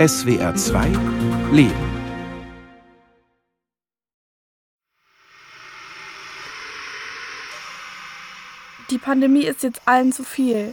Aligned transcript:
SWR 0.00 0.54
2 0.54 0.86
Leben. 1.52 1.74
Die 8.90 8.96
Pandemie 8.96 9.44
ist 9.44 9.62
jetzt 9.62 9.82
allen 9.84 10.10
zu 10.12 10.24
viel. 10.24 10.72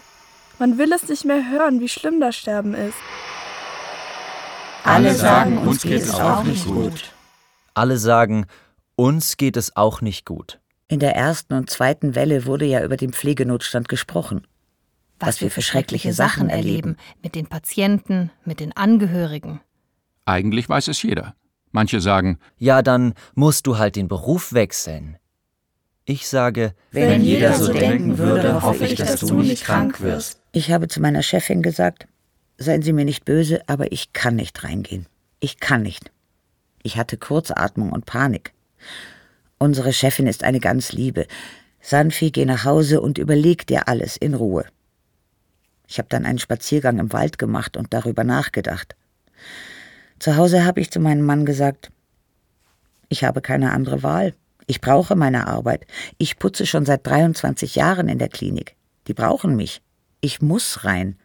Man 0.60 0.78
will 0.78 0.94
es 0.94 1.10
nicht 1.10 1.26
mehr 1.26 1.52
hören, 1.52 1.82
wie 1.82 1.90
schlimm 1.90 2.22
das 2.22 2.38
Sterben 2.38 2.74
ist. 2.74 2.96
Alle 4.86 5.14
sagen, 5.14 5.58
uns 5.58 5.82
geht 5.82 6.04
es 6.04 6.14
auch 6.14 6.46
nicht 6.46 6.66
gut. 6.66 7.12
Alle 7.74 7.98
sagen, 7.98 8.46
uns 8.96 9.36
geht 9.36 9.58
es 9.58 9.76
auch 9.76 10.00
nicht 10.00 10.26
gut. 10.26 10.62
In 10.88 11.02
der 11.02 11.18
ersten 11.18 11.54
und 11.54 11.70
zweiten 11.70 12.16
Welle 12.16 12.46
wurde 12.46 12.64
ja 12.64 12.82
über 12.82 12.96
den 12.96 13.12
Pflegenotstand 13.12 13.90
gesprochen. 13.90 14.48
Was, 15.20 15.42
wir 15.42 15.50
für 15.50 15.62
schreckliche 15.62 16.14
Sachen 16.14 16.50
erleben, 16.50 16.96
mit 17.24 17.36
den 17.36 17.48
Patienten, 17.48 18.32
mit 18.46 18.60
den 18.60 18.76
Angehörigen. 18.76 19.62
Eigentlich 20.26 20.70
weiß 20.70 20.90
es 20.90 21.02
jeder. 21.02 21.36
Manche 21.72 22.02
sagen, 22.02 22.40
ja, 22.58 22.82
dann 22.82 23.14
musst 23.34 23.68
du 23.68 23.78
halt 23.78 23.96
den 23.96 24.08
Beruf 24.08 24.54
wechseln. 24.54 25.18
Ich 26.06 26.28
sage, 26.28 26.74
wenn 26.92 27.22
jeder 27.22 27.54
so 27.54 27.74
denken 27.74 28.18
würde, 28.18 28.62
hoffe 28.62 28.86
ich, 28.86 28.96
dass 28.96 29.20
du 29.20 29.42
nicht 29.42 29.66
krank 29.66 30.00
wirst. 30.02 30.40
Ich 30.54 30.72
habe 30.72 30.88
zu 30.88 31.02
meiner 31.02 31.22
Chefin 31.22 31.62
gesagt, 31.62 32.08
seien 32.58 32.82
Sie 32.82 32.94
mir 32.94 33.06
nicht 33.06 33.26
böse, 33.26 33.62
aber 33.68 33.92
ich 33.92 34.14
kann 34.14 34.36
nicht 34.36 34.64
reingehen. 34.64 35.08
Ich 35.40 35.60
kann 35.60 35.84
nicht. 35.84 36.12
Ich 36.82 36.98
hatte 36.98 37.18
Kurzatmung 37.18 37.92
und 37.92 38.06
Panik. 38.06 38.54
Unsere 39.58 39.92
Chefin 39.92 40.28
ist 40.28 40.44
eine 40.44 40.60
ganz 40.60 40.94
liebe. 40.94 41.28
Sanfi, 41.82 42.32
geh 42.32 42.46
nach 42.46 42.64
Hause 42.64 43.02
und 43.02 43.18
überleg 43.18 43.68
dir 43.68 43.88
alles 43.88 44.16
in 44.16 44.34
Ruhe. 44.34 44.66
Ich 45.88 45.98
habe 46.00 46.10
dann 46.10 46.26
einen 46.26 46.40
Spaziergang 46.40 47.00
im 47.00 47.14
Wald 47.14 47.38
gemacht 47.38 47.78
und 47.78 47.94
darüber 47.94 48.24
nachgedacht. 48.24 48.96
Zu 50.20 50.36
Hause 50.36 50.66
habe 50.66 50.82
ich 50.82 50.92
zu 50.92 51.00
meinem 51.00 51.26
Mann 51.26 51.46
gesagt, 51.46 51.92
ich 53.10 53.24
habe 53.24 53.42
keine 53.42 53.72
andere 53.72 54.04
Wahl. 54.04 54.34
Ich 54.66 54.82
brauche 54.82 55.16
meine 55.16 55.48
Arbeit. 55.48 55.86
Ich 56.18 56.40
putze 56.40 56.66
schon 56.66 56.86
seit 56.86 57.08
23 57.08 57.76
Jahren 57.76 58.10
in 58.10 58.20
der 58.20 58.28
Klinik. 58.28 58.76
Die 59.08 59.14
brauchen 59.14 59.56
mich. 59.56 59.82
Ich 60.20 60.42
muss 60.42 60.84
rein. 60.84 61.16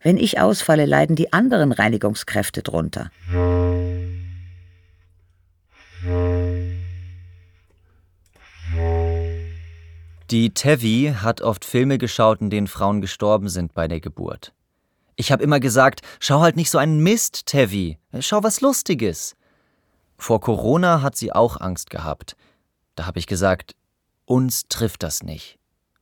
Wenn 0.00 0.16
ich 0.16 0.40
ausfalle, 0.40 0.86
leiden 0.86 1.16
die 1.16 1.32
anderen 1.32 1.72
Reinigungskräfte 1.72 2.62
drunter. 2.62 3.10
Die 10.32 10.54
Tevi 10.54 11.14
hat 11.20 11.42
oft 11.42 11.62
Filme 11.62 11.98
geschaut, 11.98 12.40
in 12.40 12.48
denen 12.48 12.66
Frauen 12.66 13.02
gestorben 13.02 13.50
sind 13.50 13.74
bei 13.74 13.86
der 13.86 14.00
Geburt. 14.00 14.54
Ich 15.14 15.30
habe 15.30 15.42
immer 15.42 15.60
gesagt, 15.60 16.00
schau 16.20 16.40
halt 16.40 16.56
nicht 16.56 16.70
so 16.70 16.78
einen 16.78 17.02
Mist, 17.02 17.44
Tevi. 17.44 17.98
Schau 18.18 18.42
was 18.42 18.62
Lustiges. 18.62 19.36
Vor 20.16 20.40
Corona 20.40 21.02
hat 21.02 21.16
sie 21.16 21.34
auch 21.34 21.60
Angst 21.60 21.90
gehabt. 21.90 22.34
Da 22.94 23.04
habe 23.04 23.18
ich 23.18 23.26
gesagt, 23.26 23.74
uns 24.24 24.62
trifft 24.70 25.02
das 25.02 25.22
nicht. 25.22 25.58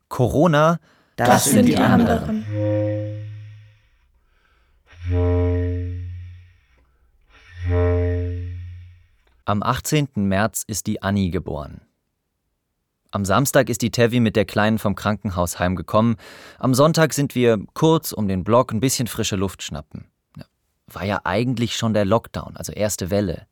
Corona, 0.09 0.79
das, 1.17 1.29
das 1.29 1.45
sind 1.47 1.67
die 1.67 1.77
anderen. 1.77 2.45
Am 9.45 9.65
18. 9.65 10.09
März 10.15 10.63
ist 10.69 10.87
die 10.87 11.03
Annie 11.03 11.31
geboren. 11.31 11.81
Am 13.13 13.25
Samstag 13.25 13.69
ist 13.69 13.83
die 13.83 13.91
Tevi 13.91 14.21
mit 14.21 14.37
der 14.37 14.45
Kleinen 14.45 14.79
vom 14.79 14.95
Krankenhaus 14.95 15.59
heimgekommen. 15.59 16.17
Am 16.61 16.75
Sonntag 16.75 17.13
sind 17.13 17.35
wir 17.35 17.59
kurz 17.75 18.13
um 18.13 18.29
den 18.29 18.45
Block 18.45 18.73
ein 18.73 18.79
bisschen 18.79 19.09
frische 19.09 19.35
Luft 19.35 19.65
schnappen. 19.65 20.07
War 20.87 21.05
ja 21.05 21.21
eigentlich 21.25 21.77
schon 21.77 21.93
der 21.93 22.05
Lockdown, 22.05 22.57
also 22.57 22.73
erste 22.73 23.11
Welle. 23.11 23.47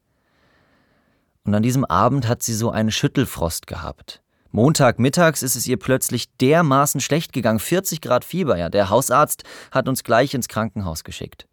Und 1.45 1.55
an 1.55 1.63
diesem 1.63 1.85
Abend 1.85 2.29
hat 2.29 2.43
sie 2.43 2.55
so 2.55 2.71
einen 2.71 2.93
Schüttelfrost 2.93 3.67
gehabt. 3.67 4.23
Montagmittags 4.51 5.43
ist 5.43 5.57
es 5.57 5.67
ihr 5.67 5.77
plötzlich 5.77 6.31
dermaßen 6.37 7.01
schlecht 7.01 7.33
gegangen, 7.33 7.59
40 7.59 8.01
Grad 8.01 8.25
Fieber, 8.25 8.57
ja. 8.57 8.69
Der 8.69 8.91
Hausarzt 8.91 9.43
hat 9.73 9.89
uns 9.89 10.05
gleich 10.05 10.35
ins 10.35 10.49
Krankenhaus 10.49 11.05
geschickt. 11.05 11.49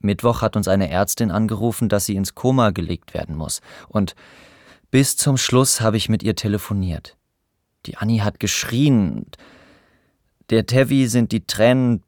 Mittwoch 0.00 0.40
hat 0.40 0.56
uns 0.56 0.66
eine 0.66 0.90
Ärztin 0.90 1.30
angerufen, 1.30 1.88
dass 1.88 2.06
sie 2.06 2.16
ins 2.16 2.34
Koma 2.34 2.70
gelegt 2.70 3.14
werden 3.14 3.36
muss. 3.36 3.60
Und 3.88 4.14
bis 4.92 5.16
zum 5.16 5.38
Schluss 5.38 5.80
habe 5.80 5.96
ich 5.96 6.08
mit 6.10 6.22
ihr 6.22 6.36
telefoniert. 6.36 7.16
Die 7.86 7.96
Annie 7.96 8.22
hat 8.22 8.38
geschrien. 8.38 9.26
Der 10.50 10.66
Tevi 10.66 11.08
sind 11.08 11.32
die 11.32 11.44
Tränen 11.46 12.04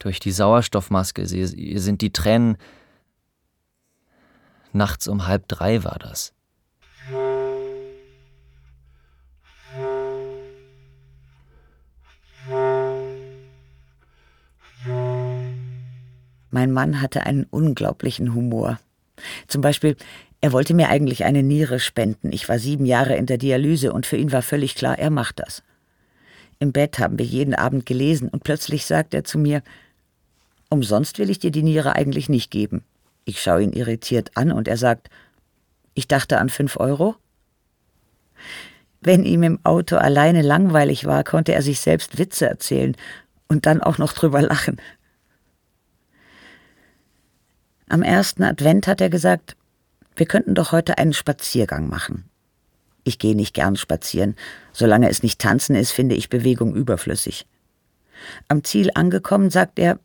durch 0.00 0.18
die 0.18 0.32
Sauerstoffmaske. 0.32 1.24
Sind 1.26 2.02
die 2.02 2.12
Tränen. 2.12 2.58
Nachts 4.72 5.06
um 5.06 5.28
halb 5.28 5.46
drei 5.46 5.84
war 5.84 5.98
das. 6.00 6.34
Mein 16.50 16.72
Mann 16.72 17.00
hatte 17.00 17.22
einen 17.22 17.44
unglaublichen 17.44 18.34
Humor. 18.34 18.80
Zum 19.46 19.62
Beispiel, 19.62 19.96
er 20.40 20.52
wollte 20.52 20.74
mir 20.74 20.88
eigentlich 20.88 21.24
eine 21.24 21.42
Niere 21.42 21.80
spenden. 21.80 22.32
Ich 22.32 22.48
war 22.48 22.58
sieben 22.58 22.86
Jahre 22.86 23.16
in 23.16 23.26
der 23.26 23.38
Dialyse 23.38 23.92
und 23.92 24.06
für 24.06 24.16
ihn 24.16 24.32
war 24.32 24.42
völlig 24.42 24.74
klar, 24.74 24.98
er 24.98 25.10
macht 25.10 25.40
das. 25.40 25.62
Im 26.58 26.72
Bett 26.72 26.98
haben 26.98 27.18
wir 27.18 27.26
jeden 27.26 27.54
Abend 27.54 27.86
gelesen 27.86 28.28
und 28.28 28.44
plötzlich 28.44 28.86
sagt 28.86 29.14
er 29.14 29.24
zu 29.24 29.38
mir, 29.38 29.62
umsonst 30.68 31.18
will 31.18 31.30
ich 31.30 31.38
dir 31.38 31.50
die 31.50 31.62
Niere 31.62 31.94
eigentlich 31.94 32.28
nicht 32.28 32.50
geben. 32.50 32.82
Ich 33.24 33.42
schaue 33.42 33.62
ihn 33.62 33.72
irritiert 33.72 34.30
an 34.36 34.52
und 34.52 34.68
er 34.68 34.76
sagt, 34.76 35.10
ich 35.94 36.06
dachte 36.08 36.38
an 36.38 36.48
fünf 36.48 36.76
Euro. 36.76 37.16
Wenn 39.00 39.24
ihm 39.24 39.42
im 39.42 39.58
Auto 39.64 39.96
alleine 39.96 40.42
langweilig 40.42 41.06
war, 41.06 41.24
konnte 41.24 41.54
er 41.54 41.62
sich 41.62 41.80
selbst 41.80 42.18
Witze 42.18 42.46
erzählen 42.46 42.96
und 43.48 43.66
dann 43.66 43.82
auch 43.82 43.98
noch 43.98 44.12
drüber 44.12 44.42
lachen. 44.42 44.80
Am 47.88 48.02
ersten 48.02 48.42
Advent 48.42 48.86
hat 48.86 49.00
er 49.00 49.10
gesagt, 49.10 49.56
wir 50.16 50.26
könnten 50.26 50.54
doch 50.54 50.72
heute 50.72 50.98
einen 50.98 51.12
Spaziergang 51.12 51.88
machen. 51.88 52.28
Ich 53.04 53.18
gehe 53.18 53.36
nicht 53.36 53.54
gern 53.54 53.76
spazieren. 53.76 54.34
Solange 54.72 55.08
es 55.08 55.22
nicht 55.22 55.40
tanzen 55.40 55.76
ist, 55.76 55.92
finde 55.92 56.16
ich 56.16 56.28
Bewegung 56.28 56.74
überflüssig. 56.74 57.46
Am 58.48 58.64
Ziel 58.64 58.90
angekommen, 58.94 59.50
sagt 59.50 59.78
er, 59.78 60.00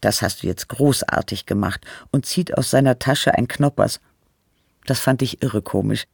das 0.00 0.20
hast 0.20 0.42
du 0.42 0.46
jetzt 0.46 0.68
großartig 0.68 1.46
gemacht 1.46 1.86
und 2.10 2.26
zieht 2.26 2.58
aus 2.58 2.70
seiner 2.70 2.98
Tasche 2.98 3.34
ein 3.34 3.48
Knoppers. 3.48 4.00
Das 4.84 5.00
fand 5.00 5.22
ich 5.22 5.42
irre 5.42 5.62
komisch. 5.62 6.04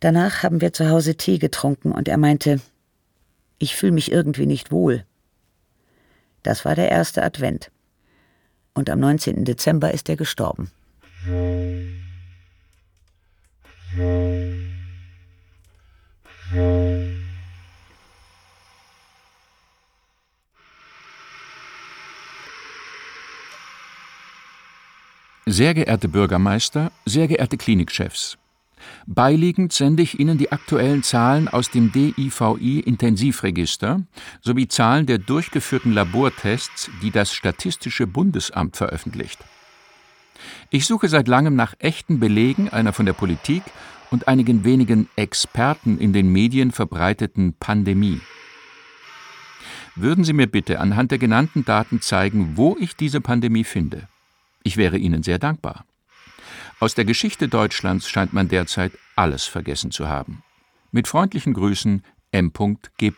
Danach 0.00 0.42
haben 0.42 0.60
wir 0.60 0.72
zu 0.72 0.90
Hause 0.90 1.16
Tee 1.16 1.38
getrunken 1.38 1.92
und 1.92 2.08
er 2.08 2.18
meinte, 2.18 2.60
ich 3.58 3.76
fühle 3.76 3.92
mich 3.92 4.10
irgendwie 4.10 4.46
nicht 4.46 4.72
wohl. 4.72 5.06
Das 6.42 6.64
war 6.64 6.74
der 6.74 6.90
erste 6.90 7.22
Advent 7.22 7.70
und 8.74 8.90
am 8.90 9.00
19. 9.00 9.44
Dezember 9.44 9.92
ist 9.92 10.08
er 10.08 10.16
gestorben. 10.16 10.70
Sehr 25.46 25.74
geehrte 25.74 26.08
Bürgermeister, 26.08 26.92
sehr 27.04 27.28
geehrte 27.28 27.56
Klinikchefs, 27.56 28.38
Beiliegend 29.06 29.72
sende 29.72 30.02
ich 30.02 30.20
Ihnen 30.20 30.38
die 30.38 30.52
aktuellen 30.52 31.02
Zahlen 31.02 31.48
aus 31.48 31.70
dem 31.70 31.92
DIVI-Intensivregister 31.92 34.02
sowie 34.40 34.68
Zahlen 34.68 35.06
der 35.06 35.18
durchgeführten 35.18 35.92
Labortests, 35.92 36.90
die 37.02 37.10
das 37.10 37.32
Statistische 37.32 38.06
Bundesamt 38.06 38.76
veröffentlicht. 38.76 39.40
Ich 40.70 40.86
suche 40.86 41.08
seit 41.08 41.28
langem 41.28 41.54
nach 41.54 41.74
echten 41.78 42.20
Belegen 42.20 42.68
einer 42.68 42.92
von 42.92 43.06
der 43.06 43.12
Politik 43.12 43.62
und 44.10 44.28
einigen 44.28 44.64
wenigen 44.64 45.08
Experten 45.16 45.98
in 45.98 46.12
den 46.12 46.30
Medien 46.30 46.70
verbreiteten 46.70 47.54
Pandemie. 47.58 48.20
Würden 49.94 50.24
Sie 50.24 50.32
mir 50.32 50.46
bitte 50.46 50.80
anhand 50.80 51.10
der 51.10 51.18
genannten 51.18 51.64
Daten 51.64 52.00
zeigen, 52.00 52.56
wo 52.56 52.76
ich 52.78 52.96
diese 52.96 53.20
Pandemie 53.20 53.64
finde? 53.64 54.08
Ich 54.62 54.76
wäre 54.76 54.96
Ihnen 54.96 55.22
sehr 55.22 55.38
dankbar. 55.38 55.84
Aus 56.82 56.96
der 56.96 57.04
Geschichte 57.04 57.46
Deutschlands 57.46 58.08
scheint 58.08 58.32
man 58.32 58.48
derzeit 58.48 58.90
alles 59.14 59.44
vergessen 59.44 59.92
zu 59.92 60.08
haben. 60.08 60.42
Mit 60.90 61.06
freundlichen 61.06 61.54
Grüßen 61.54 62.02
M.G. 62.32 63.12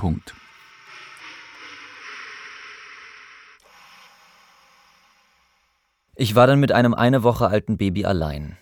Ich 6.14 6.34
war 6.34 6.46
dann 6.46 6.60
mit 6.60 6.72
einem 6.72 6.92
eine 6.92 7.22
Woche 7.22 7.46
alten 7.46 7.78
Baby 7.78 8.04
allein. 8.04 8.58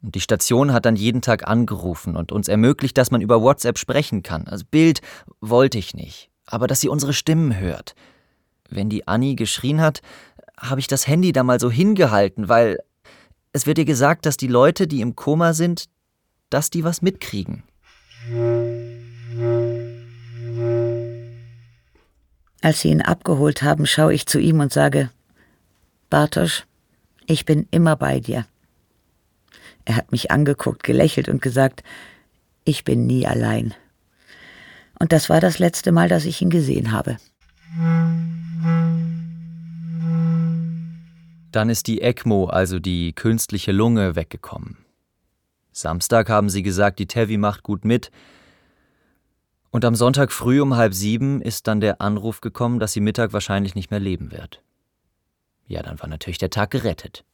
Und 0.00 0.14
die 0.14 0.20
Station 0.20 0.72
hat 0.72 0.84
dann 0.84 0.94
jeden 0.94 1.22
Tag 1.22 1.48
angerufen 1.48 2.14
und 2.14 2.30
uns 2.30 2.46
ermöglicht, 2.46 2.96
dass 2.98 3.10
man 3.10 3.22
über 3.22 3.42
WhatsApp 3.42 3.78
sprechen 3.78 4.22
kann. 4.22 4.46
Also 4.46 4.64
Bild 4.70 5.00
wollte 5.40 5.76
ich 5.76 5.92
nicht, 5.92 6.30
aber 6.46 6.68
dass 6.68 6.80
sie 6.80 6.88
unsere 6.88 7.14
Stimmen 7.14 7.58
hört. 7.58 7.96
Wenn 8.68 8.90
die 8.90 9.08
Annie 9.08 9.34
geschrien 9.34 9.80
hat, 9.80 10.02
habe 10.56 10.78
ich 10.78 10.86
das 10.86 11.08
Handy 11.08 11.32
da 11.32 11.42
mal 11.42 11.58
so 11.58 11.68
hingehalten, 11.68 12.48
weil 12.48 12.78
es 13.52 13.66
wird 13.66 13.78
ihr 13.78 13.84
gesagt, 13.84 14.26
dass 14.26 14.36
die 14.36 14.46
Leute, 14.46 14.86
die 14.86 15.00
im 15.00 15.16
Koma 15.16 15.52
sind, 15.52 15.86
dass 16.50 16.70
die 16.70 16.84
was 16.84 17.02
mitkriegen. 17.02 17.62
Als 22.62 22.80
sie 22.80 22.88
ihn 22.88 23.02
abgeholt 23.02 23.62
haben, 23.62 23.86
schaue 23.86 24.14
ich 24.14 24.26
zu 24.26 24.38
ihm 24.38 24.60
und 24.60 24.72
sage, 24.72 25.10
Bartosch, 26.10 26.64
ich 27.26 27.44
bin 27.44 27.66
immer 27.70 27.96
bei 27.96 28.20
dir. 28.20 28.46
Er 29.84 29.96
hat 29.96 30.12
mich 30.12 30.30
angeguckt, 30.30 30.82
gelächelt 30.82 31.28
und 31.28 31.40
gesagt, 31.40 31.82
ich 32.64 32.84
bin 32.84 33.06
nie 33.06 33.26
allein. 33.26 33.74
Und 34.98 35.12
das 35.12 35.30
war 35.30 35.40
das 35.40 35.58
letzte 35.58 35.92
Mal, 35.92 36.08
dass 36.08 36.26
ich 36.26 36.42
ihn 36.42 36.50
gesehen 36.50 36.92
habe. 36.92 37.16
Dann 41.50 41.68
ist 41.68 41.86
die 41.88 42.00
ECMO, 42.00 42.46
also 42.46 42.78
die 42.78 43.12
künstliche 43.12 43.72
Lunge, 43.72 44.14
weggekommen. 44.14 44.78
Samstag 45.72 46.28
haben 46.28 46.48
sie 46.48 46.62
gesagt, 46.62 46.98
die 46.98 47.06
Tevi 47.06 47.36
macht 47.36 47.62
gut 47.62 47.84
mit. 47.84 48.10
Und 49.70 49.84
am 49.84 49.94
Sonntag 49.94 50.32
früh 50.32 50.60
um 50.60 50.76
halb 50.76 50.94
sieben 50.94 51.40
ist 51.40 51.66
dann 51.66 51.80
der 51.80 52.00
Anruf 52.00 52.40
gekommen, 52.40 52.78
dass 52.78 52.92
sie 52.92 53.00
Mittag 53.00 53.32
wahrscheinlich 53.32 53.74
nicht 53.74 53.90
mehr 53.90 54.00
leben 54.00 54.32
wird. 54.32 54.62
Ja, 55.66 55.82
dann 55.82 56.00
war 56.00 56.08
natürlich 56.08 56.38
der 56.38 56.50
Tag 56.50 56.70
gerettet. 56.70 57.24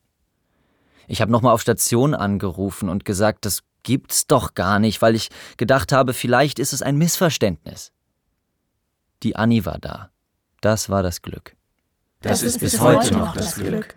Ich 1.09 1.21
habe 1.21 1.33
nochmal 1.33 1.55
auf 1.55 1.63
Station 1.63 2.15
angerufen 2.15 2.89
und 2.89 3.05
gesagt, 3.05 3.45
das 3.45 3.63
gibt's 3.83 4.27
doch 4.27 4.55
gar 4.55 4.79
nicht, 4.79 5.01
weil 5.01 5.15
ich 5.15 5.31
gedacht 5.57 5.93
habe, 5.93 6.13
vielleicht 6.13 6.59
ist 6.59 6.73
es 6.73 6.83
ein 6.83 6.97
Missverständnis. 6.97 7.93
Die 9.23 9.37
Annie 9.37 9.65
war 9.65 9.79
da. 9.79 10.11
Das 10.61 10.91
war 10.91 11.03
das 11.03 11.23
Glück. 11.23 11.56
Das, 12.21 12.41
das 12.41 12.43
ist 12.43 12.61
bis 12.61 12.81
heute 12.81 13.15
noch 13.15 13.35
das 13.35 13.55
Glück. 13.57 13.95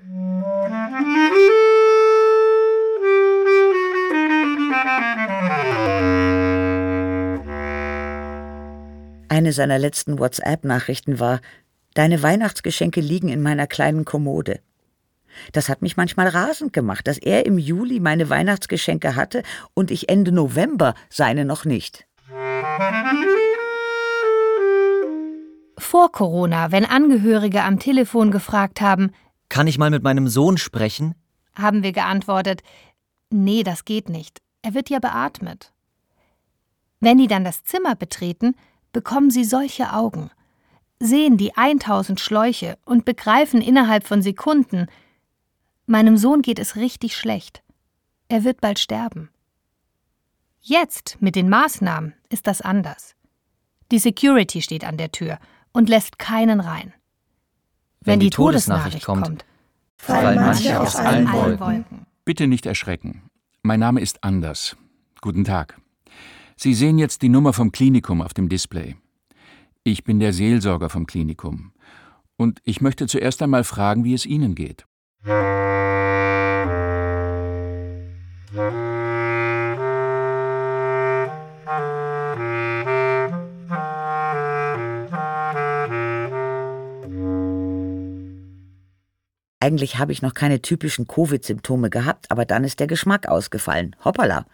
Eine 9.30 9.54
seiner 9.54 9.80
letzten 9.80 10.20
WhatsApp-Nachrichten 10.20 11.20
war, 11.20 11.40
Deine 11.94 12.22
Weihnachtsgeschenke 12.22 13.02
liegen 13.02 13.30
in 13.30 13.42
meiner 13.42 13.68
kleinen 13.68 14.06
Kommode. 14.06 14.60
Das 15.52 15.70
hat 15.70 15.82
mich 15.82 15.98
manchmal 15.98 16.28
rasend 16.28 16.74
gemacht, 16.74 17.08
dass 17.08 17.18
er 17.18 17.46
im 17.46 17.58
Juli 17.58 18.00
meine 18.00 18.30
Weihnachtsgeschenke 18.30 19.16
hatte 19.16 19.44
und 19.74 19.92
ich 19.92 20.10
Ende 20.10 20.32
November 20.32 20.96
seine 21.10 21.46
noch 21.46 21.66
nicht. 21.66 22.06
Vor 25.80 26.12
Corona, 26.12 26.72
wenn 26.72 26.86
Angehörige 26.86 27.64
am 27.64 27.80
Telefon 27.80 28.32
gefragt 28.32 28.82
haben, 28.82 29.12
kann 29.50 29.66
ich 29.66 29.80
mal 29.80 29.90
mit 29.90 30.04
meinem 30.04 30.28
Sohn 30.28 30.58
sprechen? 30.58 31.16
haben 31.62 31.84
wir 31.84 31.92
geantwortet, 31.92 32.62
nee, 33.30 33.64
das 33.64 33.86
geht 33.86 34.10
nicht. 34.10 34.42
Er 34.62 34.74
wird 34.74 34.90
ja 34.90 35.00
beatmet. 35.00 35.74
Wenn 37.00 37.18
die 37.18 37.28
dann 37.28 37.44
das 37.44 37.64
Zimmer 37.64 37.96
betreten, 37.96 38.56
bekommen 38.92 39.32
sie 39.32 39.44
solche 39.44 39.94
Augen, 39.94 40.32
sehen 41.00 41.38
die 41.38 41.56
1000 41.56 42.20
Schläuche 42.20 42.78
und 42.86 43.06
begreifen 43.06 43.62
innerhalb 43.62 44.06
von 44.08 44.22
Sekunden, 44.22 44.88
Meinem 45.86 46.18
Sohn 46.18 46.44
geht 46.44 46.60
es 46.60 46.76
richtig 46.76 47.18
schlecht. 47.18 47.64
Er 48.28 48.44
wird 48.44 48.62
bald 48.62 48.78
sterben. 48.78 49.32
Jetzt, 50.62 51.18
mit 51.20 51.36
den 51.36 51.50
Maßnahmen, 51.50 52.14
ist 52.30 52.46
das 52.46 52.62
anders. 52.62 53.16
Die 53.92 53.98
Security 53.98 54.62
steht 54.62 54.84
an 54.84 54.98
der 54.98 55.12
Tür 55.12 55.40
und 55.72 55.90
lässt 55.90 56.20
keinen 56.20 56.60
rein. 56.60 56.94
Wenn, 58.02 58.14
Wenn 58.14 58.20
die, 58.20 58.28
die, 58.28 58.30
Todesnachricht, 58.32 59.04
kommt, 59.04 59.26
kommt 59.26 59.46
fallen 59.98 60.36
manche 60.36 60.80
aus 60.80 60.96
allen 60.96 61.32
Wolken. 61.32 61.60
Wolken. 61.60 62.06
Bitte 62.26 62.48
nicht 62.48 62.66
erschrecken. 62.66 63.24
Mein 63.62 63.80
Name 63.80 64.02
ist 64.02 64.24
Anders. 64.24 64.78
Guten 65.22 65.44
Tag. 65.44 65.80
Sie 66.56 66.74
sehen 66.74 66.98
jetzt 66.98 67.22
die 67.22 67.30
Nummer 67.30 67.54
vom 67.54 67.72
Klinikum 67.72 68.22
auf 68.22 68.34
dem 68.34 68.50
Display. 68.50 68.96
Ich 69.84 70.04
bin 70.04 70.20
der 70.20 70.34
Seelsorger 70.34 70.90
vom 70.90 71.06
Klinikum. 71.06 71.74
Und 72.38 72.62
ich 72.64 72.82
möchte 72.82 73.08
zuerst 73.08 73.42
einmal 73.42 73.64
fragen, 73.64 74.04
wie 74.04 74.14
es 74.14 74.26
Ihnen 74.26 74.56
geht. 74.56 74.86
Eigentlich 89.60 89.98
habe 89.98 90.14
ich 90.14 90.22
noch 90.22 90.34
keine 90.34 90.62
typischen 90.62 91.08
Covid-Symptome 91.08 91.90
gehabt, 91.90 92.32
aber 92.32 92.46
dann 92.46 92.64
ist 92.64 92.80
der 92.80 92.88
Geschmack 92.88 93.28
ausgefallen. 93.28 93.96
Hoppala. 94.06 94.46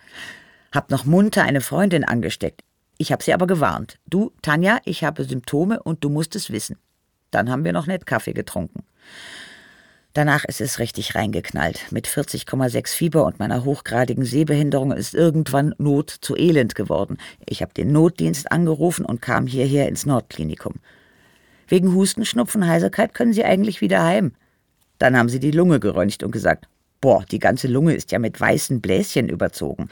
Hab 0.72 0.90
noch 0.90 1.06
munter 1.06 1.44
eine 1.44 1.62
Freundin 1.62 2.04
angesteckt. 2.04 2.64
Ich 2.98 3.12
habe 3.12 3.24
sie 3.24 3.34
aber 3.34 3.46
gewarnt. 3.46 4.00
Du, 4.08 4.32
Tanja, 4.42 4.80
ich 4.86 5.04
habe 5.04 5.24
Symptome 5.24 5.82
und 5.84 6.04
du 6.04 6.10
musst 6.10 6.36
es 6.36 6.50
wissen. 6.50 6.78
Dann 7.30 7.52
haben 7.52 7.66
wir 7.66 7.74
noch 7.74 7.88
nett 7.88 8.06
Kaffee 8.06 8.34
getrunken. 8.34 8.84
Danach 10.14 10.46
ist 10.46 10.62
es 10.62 10.80
richtig 10.80 11.14
reingeknallt. 11.14 11.92
Mit 11.92 12.08
40,6 12.08 12.96
Fieber 12.96 13.26
und 13.26 13.38
meiner 13.38 13.66
hochgradigen 13.66 14.24
Sehbehinderung 14.24 14.94
ist 14.94 15.14
irgendwann 15.14 15.76
Not 15.78 16.10
zu 16.10 16.38
Elend 16.38 16.74
geworden. 16.74 17.18
Ich 17.46 17.62
habe 17.62 17.74
den 17.74 17.92
Notdienst 17.92 18.52
angerufen 18.52 19.06
und 19.06 19.22
kam 19.22 19.46
hierher 19.46 19.90
ins 19.90 20.06
Nordklinikum. 20.06 20.76
Wegen 21.68 21.94
Husten, 21.94 22.24
Schnupfen, 22.24 22.66
Heiserkeit 22.66 23.14
können 23.14 23.34
Sie 23.34 23.44
eigentlich 23.44 23.82
wieder 23.82 24.04
heim. 24.04 24.32
Dann 25.00 25.18
haben 25.18 25.30
sie 25.30 25.40
die 25.40 25.52
Lunge 25.52 25.80
geröntgt 25.80 26.24
und 26.24 26.32
gesagt, 26.32 26.68
boah, 27.02 27.24
die 27.30 27.40
ganze 27.40 27.68
Lunge 27.68 27.94
ist 27.94 28.12
ja 28.12 28.20
mit 28.20 28.40
weißen 28.40 28.82
Bläschen 28.82 29.30
überzogen. 29.30 29.90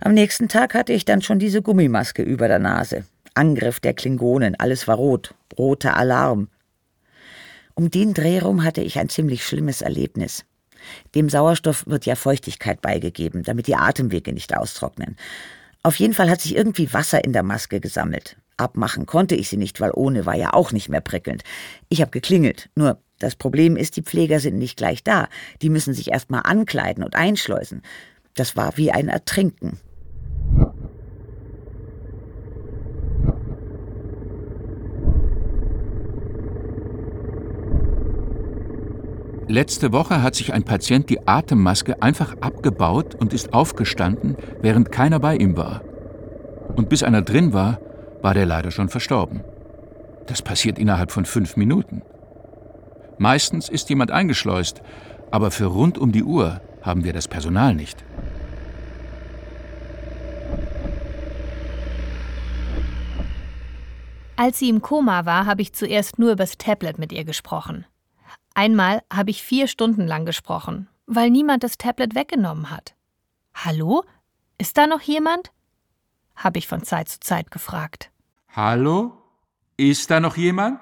Am 0.00 0.14
nächsten 0.14 0.48
Tag 0.48 0.74
hatte 0.74 0.92
ich 0.92 1.04
dann 1.04 1.22
schon 1.22 1.38
diese 1.38 1.60
Gummimaske 1.60 2.22
über 2.22 2.48
der 2.48 2.58
Nase. 2.58 3.04
Angriff 3.34 3.80
der 3.80 3.94
Klingonen, 3.94 4.54
alles 4.58 4.88
war 4.88 4.96
rot, 4.96 5.34
roter 5.58 5.96
Alarm. 5.96 6.48
Um 7.74 7.90
den 7.90 8.14
Dreh 8.14 8.40
rum 8.40 8.64
hatte 8.64 8.80
ich 8.80 8.98
ein 8.98 9.08
ziemlich 9.08 9.44
schlimmes 9.44 9.82
Erlebnis. 9.82 10.44
Dem 11.14 11.28
Sauerstoff 11.28 11.86
wird 11.86 12.06
ja 12.06 12.14
Feuchtigkeit 12.14 12.80
beigegeben, 12.80 13.42
damit 13.42 13.66
die 13.66 13.76
Atemwege 13.76 14.32
nicht 14.32 14.56
austrocknen. 14.56 15.16
Auf 15.82 15.96
jeden 15.96 16.14
Fall 16.14 16.30
hat 16.30 16.40
sich 16.40 16.56
irgendwie 16.56 16.92
Wasser 16.92 17.24
in 17.24 17.32
der 17.32 17.42
Maske 17.42 17.80
gesammelt. 17.80 18.36
Abmachen 18.56 19.06
konnte 19.06 19.34
ich 19.34 19.48
sie 19.48 19.56
nicht, 19.56 19.80
weil 19.80 19.92
ohne 19.94 20.26
war 20.26 20.36
ja 20.36 20.52
auch 20.52 20.72
nicht 20.72 20.88
mehr 20.88 21.00
prickelnd. 21.00 21.42
Ich 21.88 22.00
habe 22.00 22.10
geklingelt, 22.10 22.68
nur 22.74 22.98
das 23.20 23.36
Problem 23.36 23.76
ist, 23.76 23.96
die 23.96 24.02
Pfleger 24.02 24.40
sind 24.40 24.58
nicht 24.58 24.76
gleich 24.76 25.04
da. 25.04 25.28
Die 25.62 25.68
müssen 25.68 25.94
sich 25.94 26.10
erst 26.10 26.30
mal 26.30 26.40
ankleiden 26.40 27.04
und 27.04 27.14
einschleusen. 27.14 27.82
Das 28.34 28.56
war 28.56 28.76
wie 28.76 28.90
ein 28.90 29.08
Ertrinken. 29.08 29.78
Letzte 39.48 39.92
Woche 39.92 40.22
hat 40.22 40.34
sich 40.36 40.52
ein 40.52 40.62
Patient 40.62 41.10
die 41.10 41.26
Atemmaske 41.26 42.00
einfach 42.00 42.36
abgebaut 42.40 43.16
und 43.16 43.34
ist 43.34 43.52
aufgestanden, 43.52 44.36
während 44.62 44.92
keiner 44.92 45.18
bei 45.18 45.36
ihm 45.36 45.56
war. 45.56 45.82
Und 46.76 46.88
bis 46.88 47.02
einer 47.02 47.20
drin 47.20 47.52
war, 47.52 47.80
war 48.22 48.32
der 48.32 48.46
leider 48.46 48.70
schon 48.70 48.88
verstorben. 48.88 49.42
Das 50.26 50.40
passiert 50.40 50.78
innerhalb 50.78 51.10
von 51.10 51.24
fünf 51.24 51.56
Minuten. 51.56 52.02
Meistens 53.20 53.68
ist 53.68 53.90
jemand 53.90 54.10
eingeschleust, 54.10 54.80
aber 55.30 55.50
für 55.50 55.66
rund 55.66 55.98
um 55.98 56.10
die 56.10 56.24
Uhr 56.24 56.62
haben 56.80 57.04
wir 57.04 57.12
das 57.12 57.28
Personal 57.28 57.74
nicht. 57.74 58.02
Als 64.36 64.58
sie 64.58 64.70
im 64.70 64.80
Koma 64.80 65.26
war, 65.26 65.44
habe 65.44 65.60
ich 65.60 65.74
zuerst 65.74 66.18
nur 66.18 66.32
übers 66.32 66.56
Tablet 66.56 66.98
mit 66.98 67.12
ihr 67.12 67.24
gesprochen. 67.24 67.84
Einmal 68.54 69.02
habe 69.12 69.28
ich 69.28 69.42
vier 69.42 69.66
Stunden 69.66 70.06
lang 70.06 70.24
gesprochen, 70.24 70.88
weil 71.04 71.28
niemand 71.28 71.62
das 71.62 71.76
Tablet 71.76 72.14
weggenommen 72.14 72.70
hat. 72.70 72.94
Hallo? 73.52 74.02
Ist 74.56 74.78
da 74.78 74.86
noch 74.86 75.02
jemand? 75.02 75.52
habe 76.36 76.56
ich 76.56 76.66
von 76.66 76.84
Zeit 76.84 77.10
zu 77.10 77.20
Zeit 77.20 77.50
gefragt. 77.50 78.10
Hallo? 78.56 79.12
Ist 79.76 80.10
da 80.10 80.20
noch 80.20 80.38
jemand? 80.38 80.80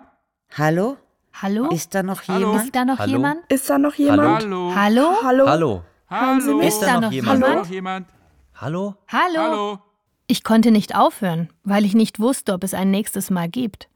Hallo? 0.56 0.98
Hallo? 1.40 1.68
Ist 1.68 1.94
da 1.94 2.02
noch 2.02 2.22
jemand? 2.22 2.64
Ist 2.64 2.74
da 2.74 2.84
noch 2.84 2.98
Hallo? 2.98 3.12
jemand? 3.12 3.40
Ist 3.48 3.70
da 3.70 3.78
noch 3.78 3.94
jemand? 3.94 4.42
Hallo? 4.42 4.74
Hallo? 4.74 5.22
Hallo? 5.22 5.82
Hallo? 6.10 6.56
Mich? 6.56 6.66
Ist 6.66 6.80
da 6.80 7.00
noch 7.00 7.12
jemand? 7.12 7.44
Hallo? 7.44 7.64
jemand? 7.64 8.08
Hallo? 8.54 8.96
Hallo? 9.06 9.40
Hallo? 9.40 9.78
Ich 10.26 10.42
konnte 10.42 10.72
nicht 10.72 10.96
aufhören, 10.96 11.48
weil 11.62 11.84
ich 11.84 11.94
nicht 11.94 12.18
wusste, 12.18 12.54
ob 12.54 12.64
es 12.64 12.74
ein 12.74 12.90
nächstes 12.90 13.30
Mal 13.30 13.48
gibt. 13.48 13.88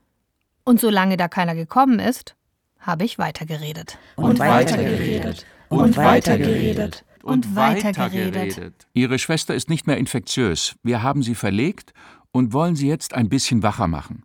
Und 0.63 0.79
solange 0.79 1.17
da 1.17 1.27
keiner 1.27 1.57
gekommen 1.57 1.99
ist, 1.99 2.37
habe 2.79 3.05
ich 3.05 3.19
weitergeredet. 3.19 3.99
Und, 4.15 4.39
weitergeredet. 4.39 5.45
Und 5.69 5.97
weitergeredet. 5.97 7.05
Und 7.25 7.57
weitergeredet. 7.57 8.87
Ihre 8.93 9.19
Schwester 9.19 9.53
ist 9.53 9.69
nicht 9.69 9.89
mehr 9.89 9.97
infektiös. 9.97 10.77
Wir 10.85 11.03
haben 11.03 11.25
sie 11.25 11.35
verlegt 11.35 11.93
und 12.31 12.53
wollen 12.53 12.77
sie 12.77 12.89
jetzt 12.89 13.15
ein 13.15 13.29
bisschen 13.29 13.65
wacher 13.65 13.89
machen. 13.89 14.23